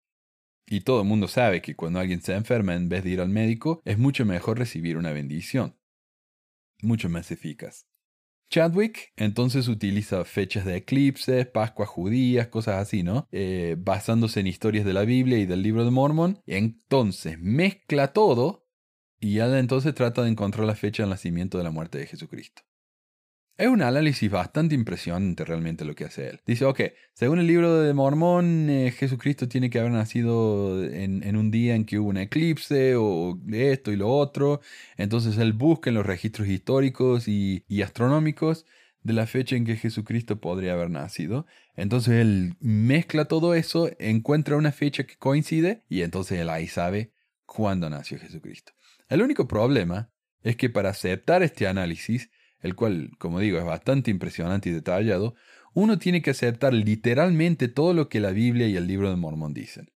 Y 0.67 0.83
todo 0.83 1.03
el 1.03 1.09
mundo 1.09 1.29
sabe 1.29 1.63
que 1.63 1.75
cuando 1.75 1.99
alguien 1.99 2.23
se 2.23 2.35
enferma, 2.35 2.75
en 2.75 2.89
vez 2.89 3.03
de 3.03 3.11
ir 3.11 3.21
al 3.21 3.31
médico, 3.31 3.83
es 3.85 3.99
mucho 3.99 4.25
mejor 4.25 4.59
recibir 4.59 4.97
una 4.99 5.13
bendición. 5.13 5.77
Mucho 6.83 7.09
más 7.09 7.33
eficaz. 7.33 7.88
Chadwick 8.51 9.13
entonces 9.17 9.69
utiliza 9.69 10.25
fechas 10.25 10.65
de 10.65 10.77
eclipses, 10.77 11.47
Pascuas 11.47 11.89
judías, 11.89 12.49
cosas 12.49 12.77
así, 12.77 13.03
¿no? 13.03 13.27
Eh, 13.31 13.77
basándose 13.79 14.41
en 14.41 14.47
historias 14.47 14.85
de 14.85 14.93
la 14.93 15.05
Biblia 15.05 15.39
y 15.39 15.47
del 15.47 15.63
libro 15.63 15.85
de 15.85 15.91
Mormon. 15.91 16.41
Entonces 16.47 17.39
mezcla 17.39 18.13
todo 18.13 18.67
y 19.21 19.35
ya 19.35 19.59
entonces 19.59 19.95
trata 19.95 20.23
de 20.23 20.31
encontrar 20.31 20.67
la 20.67 20.75
fecha 20.75 21.03
del 21.03 21.11
nacimiento 21.11 21.59
de 21.59 21.65
la 21.65 21.71
muerte 21.71 21.99
de 21.99 22.07
Jesucristo. 22.07 22.63
Es 23.59 23.67
un 23.67 23.83
análisis 23.83 24.31
bastante 24.31 24.77
impresionante 24.77 25.45
realmente 25.45 25.85
lo 25.85 25.97
que 25.97 26.05
hace 26.05 26.29
él. 26.29 26.41
Dice, 26.47 26.65
ok, 26.65 26.81
según 27.13 27.41
el 27.41 27.49
libro 27.49 27.81
de 27.81 27.93
Mormón, 27.93 28.71
eh, 28.71 28.93
Jesucristo 28.93 29.49
tiene 29.49 29.69
que 29.69 29.81
haber 29.81 29.91
nacido 29.91 30.85
en, 30.85 31.37
un 31.37 31.51
día 31.51 31.75
en 31.75 31.85
que 31.85 31.99
hubo 31.99 32.09
un 32.09 32.19
eclipse 32.19 32.95
o 32.95 33.37
esto 33.51 33.91
y 33.91 33.97
lo 33.97 34.11
otro. 34.11 34.61
Entonces 34.97 35.39
él 35.39 35.55
busca 35.55 35.91
en 35.91 35.97
los 35.97 36.07
registros 36.07 36.47
históricos 36.47 37.27
y, 37.27 37.65
y 37.67 37.83
astronómicos 37.83 38.65
de 39.03 39.13
la 39.13 39.27
fecha 39.27 39.57
en 39.57 39.65
que 39.65 39.75
Jesucristo 39.75 40.41
podría 40.41 40.75
haber 40.75 40.91
nacido. 40.91 41.45
Entonces 41.75 42.15
él 42.15 42.55
mezcla 42.61 43.25
todo 43.25 43.55
eso, 43.55 43.91
encuentra 43.99 44.57
una 44.57 44.71
fecha 44.71 45.03
que 45.03 45.17
coincide 45.17 45.83
y 45.89 46.03
entonces 46.03 46.39
él 46.39 46.51
ahí 46.51 46.69
sabe 46.69 47.11
cuándo 47.45 47.91
nació 47.91 48.21
Jesucristo. 48.21 48.73
El 49.09 49.21
único 49.21 49.49
problema 49.49 50.13
es 50.45 50.55
que 50.55 50.71
para 50.71 50.91
aceptar 50.91 51.43
este 51.43 51.67
análisis, 51.67 52.31
el 52.61 52.75
cual, 52.75 53.11
como 53.19 53.41
digo, 53.41 53.59
es 53.59 53.65
bastante 53.65 54.11
impresionante 54.11 54.71
y 54.71 54.73
detallado, 54.73 55.35
uno 55.75 55.99
tiene 55.99 56.23
que 56.23 56.31
aceptar 56.31 56.75
literalmente 56.75 57.69
todo 57.69 57.95
lo 57.95 58.09
que 58.09 58.21
la 58.21 58.31
Biblia 58.31 58.67
y 58.67 58.77
el 58.77 58.87
libro 58.87 59.11
de 59.11 59.17
Mormón 59.17 59.55
dicen. 59.55 59.91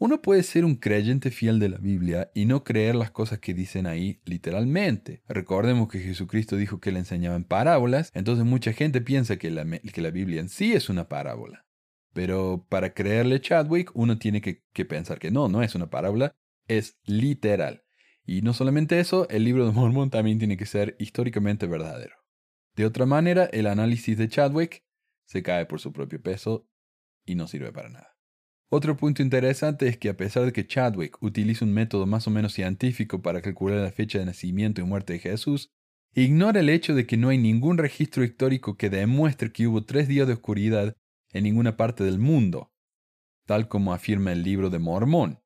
Uno 0.00 0.22
puede 0.22 0.44
ser 0.44 0.64
un 0.64 0.76
creyente 0.76 1.32
fiel 1.32 1.58
de 1.58 1.68
la 1.68 1.78
Biblia 1.78 2.30
y 2.32 2.46
no 2.46 2.62
creer 2.62 2.94
las 2.94 3.10
cosas 3.10 3.40
que 3.40 3.52
dicen 3.52 3.86
ahí 3.86 4.20
literalmente. 4.24 5.22
Recordemos 5.28 5.88
que 5.88 5.98
Jesucristo 5.98 6.56
dijo 6.56 6.78
que 6.78 6.92
le 6.92 7.00
enseñaban 7.00 7.42
parábolas, 7.42 8.12
entonces 8.14 8.44
mucha 8.44 8.72
gente 8.72 9.00
piensa 9.00 9.38
que 9.38 9.50
la, 9.50 9.66
que 9.66 10.00
la 10.00 10.10
Biblia 10.10 10.40
en 10.40 10.48
sí 10.48 10.72
es 10.72 10.88
una 10.88 11.08
parábola. 11.08 11.66
Pero 12.12 12.64
para 12.68 12.94
creerle 12.94 13.40
Chadwick, 13.40 13.90
uno 13.94 14.18
tiene 14.18 14.40
que 14.40 14.84
pensar 14.84 15.18
que 15.18 15.32
no, 15.32 15.48
no 15.48 15.62
es 15.62 15.74
una 15.74 15.90
parábola, 15.90 16.36
es 16.68 16.96
literal. 17.04 17.82
Y 18.28 18.42
no 18.42 18.52
solamente 18.52 19.00
eso, 19.00 19.26
el 19.30 19.44
libro 19.44 19.64
de 19.64 19.72
Mormon 19.72 20.10
también 20.10 20.38
tiene 20.38 20.58
que 20.58 20.66
ser 20.66 20.96
históricamente 20.98 21.66
verdadero. 21.66 22.14
De 22.76 22.84
otra 22.84 23.06
manera, 23.06 23.46
el 23.46 23.66
análisis 23.66 24.18
de 24.18 24.28
Chadwick 24.28 24.84
se 25.24 25.42
cae 25.42 25.64
por 25.64 25.80
su 25.80 25.94
propio 25.94 26.20
peso 26.20 26.68
y 27.24 27.36
no 27.36 27.46
sirve 27.48 27.72
para 27.72 27.88
nada. 27.88 28.18
Otro 28.68 28.98
punto 28.98 29.22
interesante 29.22 29.88
es 29.88 29.96
que 29.96 30.10
a 30.10 30.16
pesar 30.18 30.44
de 30.44 30.52
que 30.52 30.66
Chadwick 30.66 31.16
utiliza 31.22 31.64
un 31.64 31.72
método 31.72 32.04
más 32.04 32.26
o 32.26 32.30
menos 32.30 32.52
científico 32.52 33.22
para 33.22 33.40
calcular 33.40 33.78
la 33.78 33.92
fecha 33.92 34.18
de 34.18 34.26
nacimiento 34.26 34.82
y 34.82 34.84
muerte 34.84 35.14
de 35.14 35.20
Jesús, 35.20 35.70
ignora 36.12 36.60
el 36.60 36.68
hecho 36.68 36.94
de 36.94 37.06
que 37.06 37.16
no 37.16 37.30
hay 37.30 37.38
ningún 37.38 37.78
registro 37.78 38.24
histórico 38.24 38.76
que 38.76 38.90
demuestre 38.90 39.52
que 39.52 39.66
hubo 39.66 39.84
tres 39.86 40.06
días 40.06 40.26
de 40.26 40.34
oscuridad 40.34 40.94
en 41.32 41.44
ninguna 41.44 41.78
parte 41.78 42.04
del 42.04 42.18
mundo, 42.18 42.74
tal 43.46 43.68
como 43.68 43.94
afirma 43.94 44.32
el 44.32 44.42
libro 44.42 44.68
de 44.68 44.80
Mormón. 44.80 45.40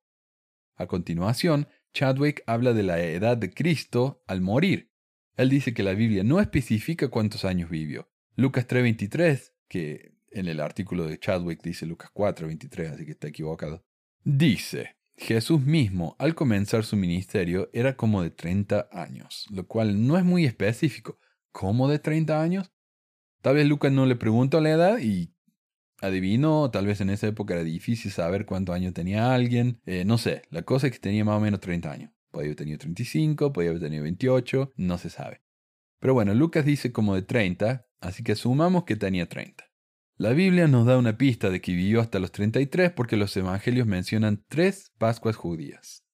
A 0.74 0.88
continuación, 0.88 1.68
Chadwick 1.92 2.42
habla 2.46 2.72
de 2.72 2.82
la 2.82 3.00
edad 3.00 3.36
de 3.36 3.52
Cristo 3.52 4.22
al 4.26 4.40
morir. 4.40 4.90
Él 5.36 5.48
dice 5.48 5.74
que 5.74 5.82
la 5.82 5.94
Biblia 5.94 6.24
no 6.24 6.40
especifica 6.40 7.08
cuántos 7.08 7.44
años 7.44 7.70
vivió. 7.70 8.10
Lucas 8.36 8.66
3:23, 8.66 9.54
que 9.68 10.14
en 10.30 10.48
el 10.48 10.60
artículo 10.60 11.06
de 11.06 11.18
Chadwick 11.18 11.62
dice 11.62 11.86
Lucas 11.86 12.10
4:23, 12.12 12.92
así 12.92 13.04
que 13.04 13.12
está 13.12 13.28
equivocado, 13.28 13.84
dice, 14.24 14.96
Jesús 15.16 15.60
mismo 15.60 16.16
al 16.18 16.34
comenzar 16.34 16.84
su 16.84 16.96
ministerio 16.96 17.70
era 17.72 17.96
como 17.96 18.22
de 18.22 18.30
30 18.30 18.88
años, 18.90 19.46
lo 19.50 19.66
cual 19.66 20.06
no 20.06 20.16
es 20.16 20.24
muy 20.24 20.44
específico. 20.44 21.18
¿Cómo 21.52 21.88
de 21.88 21.98
30 21.98 22.40
años? 22.40 22.72
Tal 23.42 23.56
vez 23.56 23.66
Lucas 23.66 23.92
no 23.92 24.06
le 24.06 24.16
preguntó 24.16 24.60
la 24.60 24.70
edad 24.70 24.98
y 24.98 25.34
adivino, 26.02 26.70
tal 26.70 26.86
vez 26.86 27.00
en 27.00 27.10
esa 27.10 27.28
época 27.28 27.54
era 27.54 27.62
difícil 27.62 28.10
saber 28.10 28.44
cuántos 28.44 28.74
años 28.74 28.92
tenía 28.92 29.34
alguien, 29.34 29.80
eh, 29.86 30.04
no 30.04 30.18
sé, 30.18 30.42
la 30.50 30.62
cosa 30.62 30.88
es 30.88 30.92
que 30.92 30.98
tenía 30.98 31.24
más 31.24 31.36
o 31.36 31.40
menos 31.40 31.60
30 31.60 31.90
años. 31.90 32.10
Podía 32.30 32.48
haber 32.48 32.56
tenido 32.56 32.78
35, 32.78 33.52
podía 33.52 33.70
haber 33.70 33.82
tenido 33.82 34.02
28, 34.02 34.72
no 34.76 34.98
se 34.98 35.10
sabe. 35.10 35.42
Pero 36.00 36.14
bueno, 36.14 36.34
Lucas 36.34 36.64
dice 36.64 36.92
como 36.92 37.14
de 37.14 37.22
30, 37.22 37.86
así 38.00 38.22
que 38.22 38.32
asumamos 38.32 38.84
que 38.84 38.96
tenía 38.96 39.28
30. 39.28 39.64
La 40.16 40.32
Biblia 40.32 40.68
nos 40.68 40.86
da 40.86 40.98
una 40.98 41.16
pista 41.16 41.50
de 41.50 41.60
que 41.60 41.72
vivió 41.72 42.00
hasta 42.00 42.18
los 42.18 42.32
33 42.32 42.92
porque 42.92 43.16
los 43.16 43.36
evangelios 43.36 43.86
mencionan 43.86 44.44
tres 44.48 44.92
Pascuas 44.98 45.36
judías. 45.36 46.04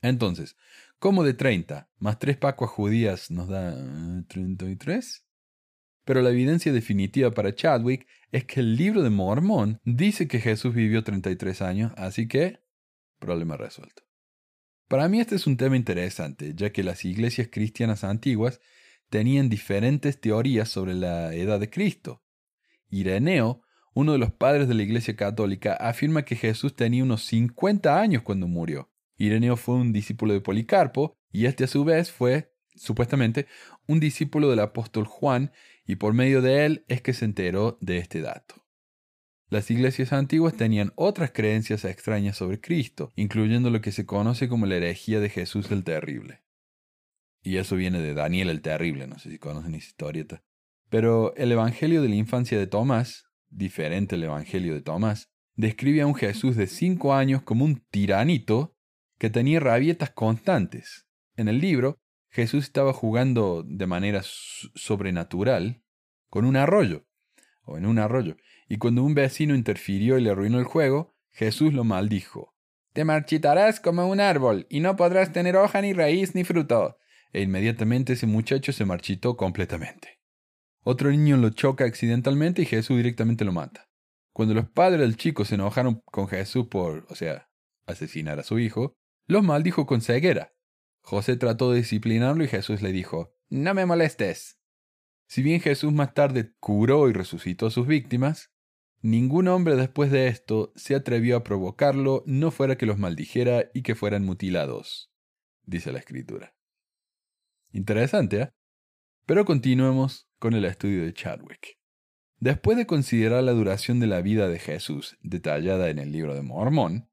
Entonces, 0.00 0.56
¿cómo 0.98 1.22
de 1.22 1.34
30 1.34 1.90
más 1.98 2.18
tres 2.18 2.36
Pascuas 2.36 2.70
judías 2.70 3.30
nos 3.30 3.48
da 3.48 3.74
33? 4.28 5.24
Pero 6.04 6.22
la 6.22 6.30
evidencia 6.30 6.72
definitiva 6.72 7.30
para 7.30 7.54
Chadwick 7.54 8.06
es 8.32 8.44
que 8.44 8.60
el 8.60 8.76
libro 8.76 9.02
de 9.02 9.10
Mormón 9.10 9.80
dice 9.84 10.26
que 10.26 10.40
Jesús 10.40 10.74
vivió 10.74 11.04
33 11.04 11.62
años, 11.62 11.92
así 11.96 12.26
que 12.26 12.60
problema 13.18 13.56
resuelto. 13.56 14.02
Para 14.88 15.08
mí 15.08 15.20
este 15.20 15.36
es 15.36 15.46
un 15.46 15.56
tema 15.56 15.76
interesante, 15.76 16.52
ya 16.54 16.70
que 16.70 16.82
las 16.82 17.04
iglesias 17.04 17.48
cristianas 17.50 18.04
antiguas 18.04 18.60
tenían 19.08 19.48
diferentes 19.48 20.20
teorías 20.20 20.68
sobre 20.68 20.94
la 20.94 21.34
edad 21.34 21.60
de 21.60 21.70
Cristo. 21.70 22.22
Ireneo, 22.90 23.62
uno 23.94 24.12
de 24.12 24.18
los 24.18 24.32
padres 24.32 24.68
de 24.68 24.74
la 24.74 24.82
Iglesia 24.82 25.16
Católica, 25.16 25.74
afirma 25.74 26.24
que 26.24 26.36
Jesús 26.36 26.74
tenía 26.74 27.02
unos 27.02 27.24
50 27.24 28.00
años 28.00 28.22
cuando 28.22 28.48
murió. 28.48 28.90
Ireneo 29.16 29.56
fue 29.56 29.76
un 29.76 29.92
discípulo 29.92 30.32
de 30.32 30.40
Policarpo 30.40 31.16
y 31.30 31.46
este 31.46 31.64
a 31.64 31.68
su 31.68 31.84
vez 31.84 32.10
fue, 32.10 32.52
supuestamente, 32.74 33.46
un 33.86 34.00
discípulo 34.00 34.50
del 34.50 34.60
apóstol 34.60 35.04
Juan 35.04 35.52
y 35.86 35.96
por 35.96 36.14
medio 36.14 36.42
de 36.42 36.64
él 36.66 36.84
es 36.88 37.02
que 37.02 37.12
se 37.12 37.24
enteró 37.24 37.78
de 37.80 37.98
este 37.98 38.20
dato. 38.20 38.62
Las 39.48 39.70
iglesias 39.70 40.12
antiguas 40.12 40.54
tenían 40.54 40.92
otras 40.96 41.32
creencias 41.32 41.84
extrañas 41.84 42.36
sobre 42.38 42.60
Cristo, 42.60 43.12
incluyendo 43.16 43.68
lo 43.68 43.82
que 43.82 43.92
se 43.92 44.06
conoce 44.06 44.48
como 44.48 44.64
la 44.64 44.76
herejía 44.76 45.20
de 45.20 45.28
Jesús 45.28 45.70
el 45.70 45.84
Terrible. 45.84 46.42
Y 47.42 47.56
eso 47.56 47.76
viene 47.76 48.00
de 48.00 48.14
Daniel 48.14 48.48
el 48.48 48.62
Terrible, 48.62 49.06
no 49.06 49.18
sé 49.18 49.30
si 49.30 49.38
conocen 49.38 49.74
esa 49.74 49.88
historieta. 49.88 50.42
Pero 50.88 51.34
el 51.36 51.52
Evangelio 51.52 52.00
de 52.00 52.08
la 52.08 52.14
infancia 52.14 52.58
de 52.58 52.66
Tomás, 52.66 53.26
diferente 53.50 54.14
al 54.14 54.22
Evangelio 54.24 54.72
de 54.74 54.80
Tomás, 54.80 55.28
describe 55.54 56.00
a 56.00 56.06
un 56.06 56.14
Jesús 56.14 56.56
de 56.56 56.66
cinco 56.66 57.12
años 57.14 57.42
como 57.42 57.64
un 57.64 57.84
tiranito 57.90 58.74
que 59.18 59.28
tenía 59.28 59.60
rabietas 59.60 60.10
constantes. 60.10 61.06
En 61.36 61.48
el 61.48 61.58
libro, 61.58 62.01
Jesús 62.32 62.64
estaba 62.64 62.94
jugando 62.94 63.62
de 63.62 63.86
manera 63.86 64.22
sobrenatural 64.22 65.82
con 66.30 66.46
un 66.46 66.56
arroyo, 66.56 67.04
o 67.64 67.76
en 67.76 67.84
un 67.84 67.98
arroyo, 67.98 68.36
y 68.68 68.78
cuando 68.78 69.04
un 69.04 69.14
vecino 69.14 69.54
interfirió 69.54 70.18
y 70.18 70.22
le 70.22 70.30
arruinó 70.30 70.58
el 70.58 70.64
juego, 70.64 71.14
Jesús 71.30 71.74
lo 71.74 71.84
maldijo. 71.84 72.54
Te 72.94 73.04
marchitarás 73.04 73.80
como 73.80 74.08
un 74.08 74.18
árbol, 74.18 74.66
y 74.70 74.80
no 74.80 74.96
podrás 74.96 75.32
tener 75.32 75.56
hoja 75.56 75.82
ni 75.82 75.92
raíz 75.92 76.34
ni 76.34 76.42
fruto. 76.42 76.96
E 77.34 77.42
inmediatamente 77.42 78.14
ese 78.14 78.26
muchacho 78.26 78.72
se 78.72 78.86
marchitó 78.86 79.36
completamente. 79.36 80.20
Otro 80.84 81.10
niño 81.10 81.36
lo 81.36 81.50
choca 81.50 81.84
accidentalmente 81.84 82.62
y 82.62 82.66
Jesús 82.66 82.96
directamente 82.96 83.44
lo 83.44 83.52
mata. 83.52 83.88
Cuando 84.32 84.54
los 84.54 84.68
padres 84.68 85.00
del 85.00 85.16
chico 85.16 85.44
se 85.44 85.54
enojaron 85.54 86.02
con 86.06 86.28
Jesús 86.28 86.66
por, 86.68 87.06
o 87.08 87.14
sea, 87.14 87.48
asesinar 87.86 88.38
a 88.38 88.42
su 88.42 88.58
hijo, 88.58 88.94
los 89.26 89.42
maldijo 89.42 89.86
con 89.86 90.00
ceguera. 90.00 90.52
José 91.02 91.36
trató 91.36 91.70
de 91.70 91.78
disciplinarlo 91.78 92.44
y 92.44 92.48
Jesús 92.48 92.80
le 92.80 92.92
dijo, 92.92 93.34
No 93.50 93.74
me 93.74 93.86
molestes. 93.86 94.58
Si 95.26 95.42
bien 95.42 95.60
Jesús 95.60 95.92
más 95.92 96.14
tarde 96.14 96.52
curó 96.60 97.08
y 97.08 97.12
resucitó 97.12 97.66
a 97.66 97.70
sus 97.70 97.86
víctimas, 97.86 98.52
ningún 99.00 99.48
hombre 99.48 99.76
después 99.76 100.10
de 100.10 100.28
esto 100.28 100.72
se 100.76 100.94
atrevió 100.94 101.36
a 101.36 101.44
provocarlo, 101.44 102.22
no 102.26 102.50
fuera 102.50 102.76
que 102.76 102.86
los 102.86 102.98
maldijera 102.98 103.70
y 103.74 103.82
que 103.82 103.94
fueran 103.94 104.24
mutilados, 104.24 105.12
dice 105.64 105.92
la 105.92 105.98
escritura. 105.98 106.54
Interesante, 107.72 108.40
¿eh? 108.40 108.50
Pero 109.26 109.44
continuemos 109.44 110.28
con 110.38 110.54
el 110.54 110.64
estudio 110.64 111.04
de 111.04 111.14
Chadwick. 111.14 111.78
Después 112.38 112.76
de 112.76 112.86
considerar 112.86 113.42
la 113.44 113.52
duración 113.52 114.00
de 114.00 114.08
la 114.08 114.20
vida 114.20 114.48
de 114.48 114.58
Jesús, 114.58 115.16
detallada 115.22 115.90
en 115.90 115.98
el 115.98 116.10
libro 116.10 116.34
de 116.34 116.42
Mormón, 116.42 117.08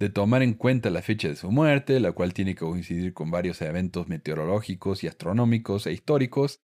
de 0.00 0.08
tomar 0.08 0.42
en 0.42 0.54
cuenta 0.54 0.88
la 0.88 1.02
fecha 1.02 1.28
de 1.28 1.36
su 1.36 1.52
muerte, 1.52 2.00
la 2.00 2.12
cual 2.12 2.32
tiene 2.32 2.54
que 2.54 2.64
coincidir 2.64 3.12
con 3.12 3.30
varios 3.30 3.60
eventos 3.60 4.08
meteorológicos 4.08 5.04
y 5.04 5.08
astronómicos 5.08 5.86
e 5.86 5.92
históricos, 5.92 6.58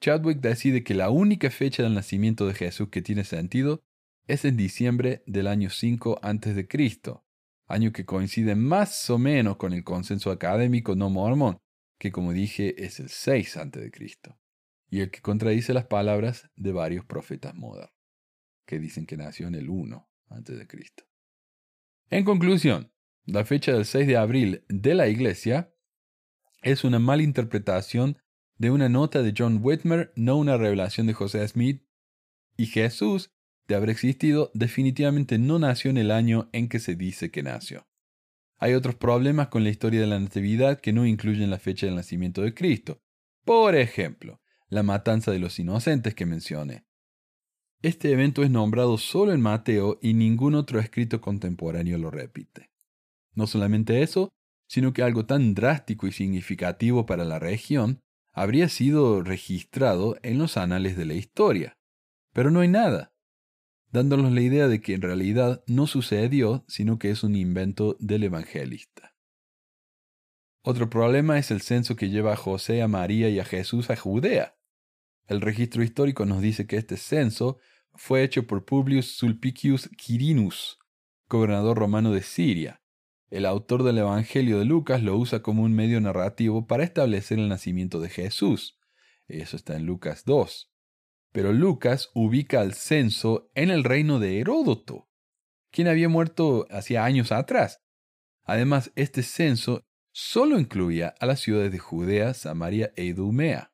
Chadwick 0.00 0.40
decide 0.40 0.82
que 0.82 0.94
la 0.94 1.08
única 1.08 1.50
fecha 1.50 1.84
del 1.84 1.94
nacimiento 1.94 2.48
de 2.48 2.54
Jesús 2.54 2.88
que 2.88 3.00
tiene 3.00 3.22
sentido 3.22 3.80
es 4.26 4.44
en 4.44 4.56
diciembre 4.56 5.22
del 5.26 5.46
año 5.46 5.70
5 5.70 6.18
a.C., 6.20 6.68
año 7.68 7.92
que 7.92 8.04
coincide 8.04 8.56
más 8.56 9.08
o 9.08 9.18
menos 9.18 9.56
con 9.56 9.72
el 9.72 9.84
consenso 9.84 10.32
académico 10.32 10.96
no 10.96 11.10
mormón, 11.10 11.58
que 11.96 12.10
como 12.10 12.32
dije 12.32 12.84
es 12.84 12.98
el 12.98 13.08
6 13.08 13.56
a.C. 13.56 13.92
y 14.90 15.00
el 15.00 15.12
que 15.12 15.20
contradice 15.20 15.74
las 15.74 15.86
palabras 15.86 16.50
de 16.56 16.72
varios 16.72 17.04
profetas 17.04 17.54
modernos, 17.54 17.94
que 18.66 18.80
dicen 18.80 19.06
que 19.06 19.16
nació 19.16 19.46
en 19.46 19.54
el 19.54 19.68
1 19.68 20.10
antes 20.30 20.58
de 20.58 20.66
Cristo. 20.66 21.09
En 22.10 22.24
conclusión, 22.24 22.92
la 23.24 23.44
fecha 23.44 23.72
del 23.72 23.84
6 23.84 24.08
de 24.08 24.16
abril 24.16 24.64
de 24.68 24.94
la 24.94 25.06
Iglesia 25.06 25.72
es 26.60 26.82
una 26.82 26.98
mala 26.98 27.22
interpretación 27.22 28.18
de 28.58 28.72
una 28.72 28.88
nota 28.88 29.22
de 29.22 29.32
John 29.36 29.60
Whitmer, 29.62 30.12
no 30.16 30.36
una 30.36 30.56
revelación 30.56 31.06
de 31.06 31.12
José 31.12 31.46
Smith, 31.46 31.86
y 32.56 32.66
Jesús, 32.66 33.30
de 33.68 33.76
haber 33.76 33.90
existido, 33.90 34.50
definitivamente 34.54 35.38
no 35.38 35.60
nació 35.60 35.92
en 35.92 35.98
el 35.98 36.10
año 36.10 36.50
en 36.52 36.68
que 36.68 36.80
se 36.80 36.96
dice 36.96 37.30
que 37.30 37.44
nació. 37.44 37.86
Hay 38.58 38.74
otros 38.74 38.96
problemas 38.96 39.46
con 39.46 39.62
la 39.62 39.70
historia 39.70 40.00
de 40.00 40.08
la 40.08 40.18
Natividad 40.18 40.80
que 40.80 40.92
no 40.92 41.06
incluyen 41.06 41.48
la 41.48 41.60
fecha 41.60 41.86
del 41.86 41.94
nacimiento 41.94 42.42
de 42.42 42.54
Cristo. 42.54 43.00
Por 43.44 43.76
ejemplo, 43.76 44.42
la 44.68 44.82
matanza 44.82 45.30
de 45.30 45.38
los 45.38 45.60
inocentes 45.60 46.16
que 46.16 46.26
mencioné. 46.26 46.84
Este 47.82 48.12
evento 48.12 48.42
es 48.42 48.50
nombrado 48.50 48.98
solo 48.98 49.32
en 49.32 49.40
Mateo 49.40 49.98
y 50.02 50.12
ningún 50.12 50.54
otro 50.54 50.80
escrito 50.80 51.22
contemporáneo 51.22 51.96
lo 51.96 52.10
repite. 52.10 52.70
No 53.34 53.46
solamente 53.46 54.02
eso, 54.02 54.28
sino 54.68 54.92
que 54.92 55.02
algo 55.02 55.24
tan 55.24 55.54
drástico 55.54 56.06
y 56.06 56.12
significativo 56.12 57.06
para 57.06 57.24
la 57.24 57.38
región 57.38 58.00
habría 58.32 58.68
sido 58.68 59.22
registrado 59.22 60.18
en 60.22 60.38
los 60.38 60.58
anales 60.58 60.96
de 60.96 61.06
la 61.06 61.14
historia. 61.14 61.72
Pero 62.34 62.50
no 62.50 62.60
hay 62.60 62.68
nada, 62.68 63.12
dándonos 63.90 64.30
la 64.32 64.42
idea 64.42 64.68
de 64.68 64.80
que 64.80 64.94
en 64.94 65.02
realidad 65.02 65.64
no 65.66 65.86
sucedió, 65.86 66.64
sino 66.68 66.98
que 66.98 67.10
es 67.10 67.24
un 67.24 67.34
invento 67.34 67.96
del 67.98 68.24
evangelista. 68.24 69.14
Otro 70.62 70.90
problema 70.90 71.38
es 71.38 71.50
el 71.50 71.62
censo 71.62 71.96
que 71.96 72.10
lleva 72.10 72.34
a 72.34 72.36
José, 72.36 72.82
a 72.82 72.88
María 72.88 73.30
y 73.30 73.40
a 73.40 73.44
Jesús 73.44 73.88
a 73.88 73.96
Judea. 73.96 74.54
El 75.30 75.40
registro 75.40 75.84
histórico 75.84 76.26
nos 76.26 76.42
dice 76.42 76.66
que 76.66 76.76
este 76.76 76.96
censo 76.96 77.60
fue 77.94 78.24
hecho 78.24 78.48
por 78.48 78.64
Publius 78.64 79.16
Sulpicius 79.16 79.88
Quirinus, 79.96 80.80
gobernador 81.28 81.78
romano 81.78 82.10
de 82.10 82.22
Siria. 82.22 82.82
El 83.30 83.46
autor 83.46 83.84
del 83.84 83.98
Evangelio 83.98 84.58
de 84.58 84.64
Lucas 84.64 85.04
lo 85.04 85.16
usa 85.16 85.40
como 85.40 85.62
un 85.62 85.72
medio 85.72 86.00
narrativo 86.00 86.66
para 86.66 86.82
establecer 86.82 87.38
el 87.38 87.48
nacimiento 87.48 88.00
de 88.00 88.08
Jesús. 88.08 88.76
Eso 89.28 89.54
está 89.54 89.76
en 89.76 89.86
Lucas 89.86 90.24
2. 90.24 90.72
Pero 91.30 91.52
Lucas 91.52 92.10
ubica 92.12 92.60
al 92.60 92.74
censo 92.74 93.52
en 93.54 93.70
el 93.70 93.84
reino 93.84 94.18
de 94.18 94.40
Heródoto, 94.40 95.08
quien 95.70 95.86
había 95.86 96.08
muerto 96.08 96.66
hacía 96.70 97.04
años 97.04 97.30
atrás. 97.30 97.80
Además, 98.42 98.90
este 98.96 99.22
censo 99.22 99.84
solo 100.10 100.58
incluía 100.58 101.14
a 101.20 101.26
las 101.26 101.38
ciudades 101.38 101.70
de 101.70 101.78
Judea, 101.78 102.34
Samaria 102.34 102.92
e 102.96 103.04
Idumea, 103.04 103.69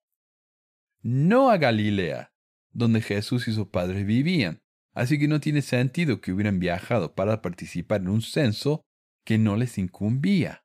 no 1.07 1.51
a 1.51 1.57
Galilea, 1.57 2.33
donde 2.73 3.01
Jesús 3.01 3.47
y 3.47 3.53
sus 3.53 3.69
padres 3.69 4.05
vivían. 4.05 4.61
Así 4.93 5.21
que 5.21 5.29
no 5.29 5.39
tiene 5.39 5.63
sentido 5.63 6.21
que 6.21 6.33
hubieran 6.33 6.59
viajado 6.59 7.15
para 7.15 7.43
participar 7.43 8.01
en 8.01 8.09
un 8.09 8.23
censo 8.23 8.83
que 9.25 9.39
no 9.39 9.57
les 9.57 9.79
incumbía. 9.79 10.65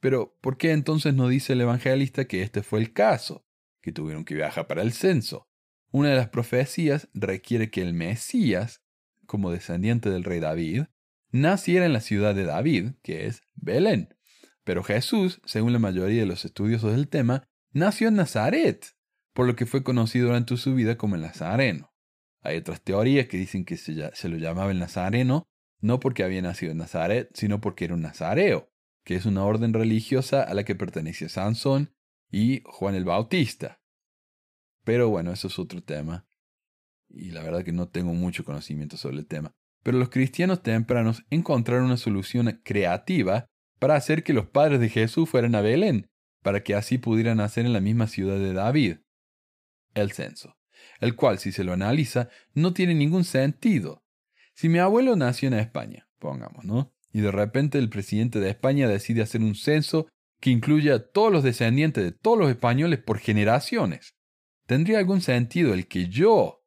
Pero, 0.00 0.36
¿por 0.40 0.58
qué 0.58 0.72
entonces 0.72 1.14
no 1.14 1.28
dice 1.28 1.52
el 1.52 1.60
evangelista 1.60 2.24
que 2.26 2.42
este 2.42 2.64
fue 2.64 2.80
el 2.80 2.92
caso, 2.92 3.44
que 3.80 3.92
tuvieron 3.92 4.24
que 4.24 4.34
viajar 4.34 4.66
para 4.66 4.82
el 4.82 4.92
censo? 4.92 5.46
Una 5.92 6.08
de 6.10 6.16
las 6.16 6.28
profecías 6.28 7.08
requiere 7.14 7.70
que 7.70 7.82
el 7.82 7.94
Mesías, 7.94 8.82
como 9.26 9.52
descendiente 9.52 10.10
del 10.10 10.24
rey 10.24 10.40
David, 10.40 10.86
naciera 11.30 11.86
en 11.86 11.92
la 11.92 12.00
ciudad 12.00 12.34
de 12.34 12.44
David, 12.44 12.92
que 13.02 13.26
es 13.26 13.42
Belén. 13.54 14.16
Pero 14.64 14.82
Jesús, 14.82 15.40
según 15.44 15.72
la 15.72 15.78
mayoría 15.78 16.22
de 16.22 16.26
los 16.26 16.44
estudiosos 16.44 16.92
del 16.92 17.08
tema, 17.08 17.44
nació 17.72 18.08
en 18.08 18.16
Nazaret, 18.16 18.97
por 19.38 19.46
lo 19.46 19.54
que 19.54 19.66
fue 19.66 19.84
conocido 19.84 20.26
durante 20.26 20.56
su 20.56 20.74
vida 20.74 20.96
como 20.96 21.14
el 21.14 21.20
Nazareno. 21.20 21.92
Hay 22.42 22.56
otras 22.56 22.82
teorías 22.82 23.28
que 23.28 23.36
dicen 23.36 23.64
que 23.64 23.76
se, 23.76 24.28
lo 24.28 24.36
llamaba 24.36 24.72
el 24.72 24.80
Nazareno 24.80 25.46
no 25.80 26.00
porque 26.00 26.24
había 26.24 26.42
nacido 26.42 26.72
en 26.72 26.78
Nazaret, 26.78 27.30
sino 27.34 27.60
porque 27.60 27.84
era 27.84 27.94
un 27.94 28.02
nazareo, 28.02 28.68
que 29.04 29.14
es 29.14 29.26
una 29.26 29.44
orden 29.44 29.74
religiosa 29.74 30.42
a 30.42 30.54
la 30.54 30.64
que 30.64 30.74
pertenece 30.74 31.28
Sansón 31.28 31.94
y 32.32 32.62
Juan 32.64 32.96
el 32.96 33.04
Bautista. 33.04 33.80
Pero 34.82 35.08
bueno, 35.08 35.30
eso 35.30 35.46
es 35.46 35.56
otro 35.60 35.84
tema. 35.84 36.26
Y 37.08 37.30
la 37.30 37.44
verdad 37.44 37.62
que 37.62 37.70
no 37.70 37.86
tengo 37.86 38.14
mucho 38.14 38.42
conocimiento 38.42 38.96
sobre 38.96 39.18
el 39.18 39.28
tema. 39.28 39.52
Pero 39.84 39.98
los 39.98 40.08
cristianos 40.08 40.64
tempranos 40.64 41.24
encontraron 41.30 41.84
una 41.84 41.96
solución 41.96 42.60
creativa 42.64 43.46
para 43.78 43.94
hacer 43.94 44.24
que 44.24 44.32
los 44.32 44.48
padres 44.48 44.80
de 44.80 44.88
Jesús 44.88 45.30
fueran 45.30 45.54
a 45.54 45.60
Belén, 45.60 46.08
para 46.42 46.64
que 46.64 46.74
así 46.74 46.98
pudieran 46.98 47.36
nacer 47.36 47.66
en 47.66 47.72
la 47.72 47.80
misma 47.80 48.08
ciudad 48.08 48.34
de 48.34 48.52
David. 48.52 48.96
El 50.00 50.12
censo, 50.12 50.56
el 51.00 51.16
cual, 51.16 51.38
si 51.38 51.52
se 51.52 51.64
lo 51.64 51.72
analiza, 51.72 52.28
no 52.54 52.72
tiene 52.72 52.94
ningún 52.94 53.24
sentido. 53.24 54.04
Si 54.54 54.68
mi 54.68 54.78
abuelo 54.78 55.16
nació 55.16 55.48
en 55.48 55.54
España, 55.54 56.08
pongamos, 56.18 56.64
¿no? 56.64 56.92
Y 57.12 57.20
de 57.20 57.30
repente 57.30 57.78
el 57.78 57.88
presidente 57.88 58.38
de 58.40 58.50
España 58.50 58.88
decide 58.88 59.22
hacer 59.22 59.40
un 59.40 59.54
censo 59.54 60.08
que 60.40 60.50
incluya 60.50 60.94
a 60.94 60.98
todos 61.10 61.32
los 61.32 61.42
descendientes 61.42 62.04
de 62.04 62.12
todos 62.12 62.38
los 62.38 62.50
españoles 62.50 63.00
por 63.00 63.18
generaciones. 63.18 64.14
¿Tendría 64.66 64.98
algún 64.98 65.20
sentido 65.20 65.74
el 65.74 65.88
que 65.88 66.08
yo 66.08 66.64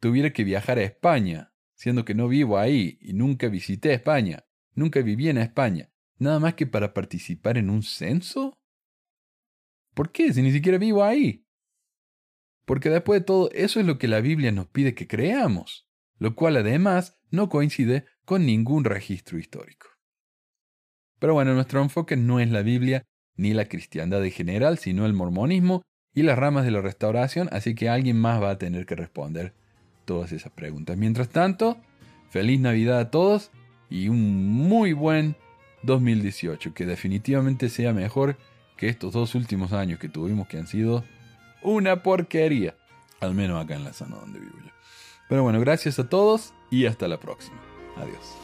tuviera 0.00 0.32
que 0.32 0.44
viajar 0.44 0.78
a 0.78 0.82
España, 0.82 1.52
siendo 1.74 2.04
que 2.04 2.14
no 2.14 2.28
vivo 2.28 2.58
ahí 2.58 2.98
y 3.00 3.14
nunca 3.14 3.48
visité 3.48 3.94
España, 3.94 4.44
nunca 4.74 5.00
viví 5.00 5.28
en 5.28 5.38
España, 5.38 5.90
nada 6.18 6.40
más 6.40 6.54
que 6.54 6.66
para 6.66 6.92
participar 6.92 7.56
en 7.56 7.70
un 7.70 7.82
censo? 7.82 8.58
¿Por 9.94 10.10
qué? 10.10 10.32
Si 10.32 10.42
ni 10.42 10.52
siquiera 10.52 10.78
vivo 10.78 11.04
ahí. 11.04 11.43
Porque 12.64 12.90
después 12.90 13.20
de 13.20 13.26
todo, 13.26 13.50
eso 13.52 13.80
es 13.80 13.86
lo 13.86 13.98
que 13.98 14.08
la 14.08 14.20
Biblia 14.20 14.52
nos 14.52 14.66
pide 14.66 14.94
que 14.94 15.06
creamos, 15.06 15.86
lo 16.18 16.34
cual 16.34 16.56
además 16.56 17.18
no 17.30 17.48
coincide 17.48 18.06
con 18.24 18.46
ningún 18.46 18.84
registro 18.84 19.38
histórico. 19.38 19.88
Pero 21.18 21.34
bueno, 21.34 21.54
nuestro 21.54 21.82
enfoque 21.82 22.16
no 22.16 22.40
es 22.40 22.50
la 22.50 22.62
Biblia 22.62 23.04
ni 23.36 23.52
la 23.52 23.66
cristiandad 23.66 24.24
en 24.24 24.30
general, 24.30 24.78
sino 24.78 25.06
el 25.06 25.12
mormonismo 25.12 25.82
y 26.14 26.22
las 26.22 26.38
ramas 26.38 26.64
de 26.64 26.70
la 26.70 26.80
restauración, 26.80 27.48
así 27.52 27.74
que 27.74 27.88
alguien 27.88 28.18
más 28.18 28.40
va 28.40 28.50
a 28.50 28.58
tener 28.58 28.86
que 28.86 28.94
responder 28.94 29.52
todas 30.04 30.32
esas 30.32 30.52
preguntas. 30.52 30.96
Mientras 30.96 31.28
tanto, 31.28 31.78
feliz 32.30 32.60
Navidad 32.60 33.00
a 33.00 33.10
todos 33.10 33.50
y 33.90 34.08
un 34.08 34.46
muy 34.46 34.92
buen 34.92 35.36
2018, 35.82 36.72
que 36.72 36.86
definitivamente 36.86 37.68
sea 37.68 37.92
mejor 37.92 38.36
que 38.76 38.88
estos 38.88 39.12
dos 39.12 39.34
últimos 39.34 39.72
años 39.72 39.98
que 39.98 40.08
tuvimos 40.08 40.48
que 40.48 40.58
han 40.58 40.66
sido 40.66 41.04
una 41.64 42.02
porquería, 42.02 42.76
al 43.20 43.34
menos 43.34 43.62
acá 43.62 43.74
en 43.74 43.84
la 43.84 43.92
zona 43.92 44.16
donde 44.16 44.38
vivo 44.38 44.54
yo. 44.64 44.70
Pero 45.28 45.42
bueno, 45.42 45.58
gracias 45.58 45.98
a 45.98 46.08
todos 46.08 46.54
y 46.70 46.86
hasta 46.86 47.08
la 47.08 47.18
próxima. 47.18 47.60
Adiós. 47.96 48.43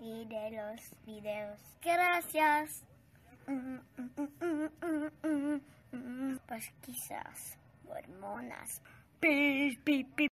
y 0.00 0.24
de 0.26 0.50
los 0.50 0.80
videos. 1.06 1.60
Gracias. 1.82 2.82
Mm. 3.46 3.78
Pi, 9.20 9.78
pi, 9.84 10.04
pi. 10.04 10.28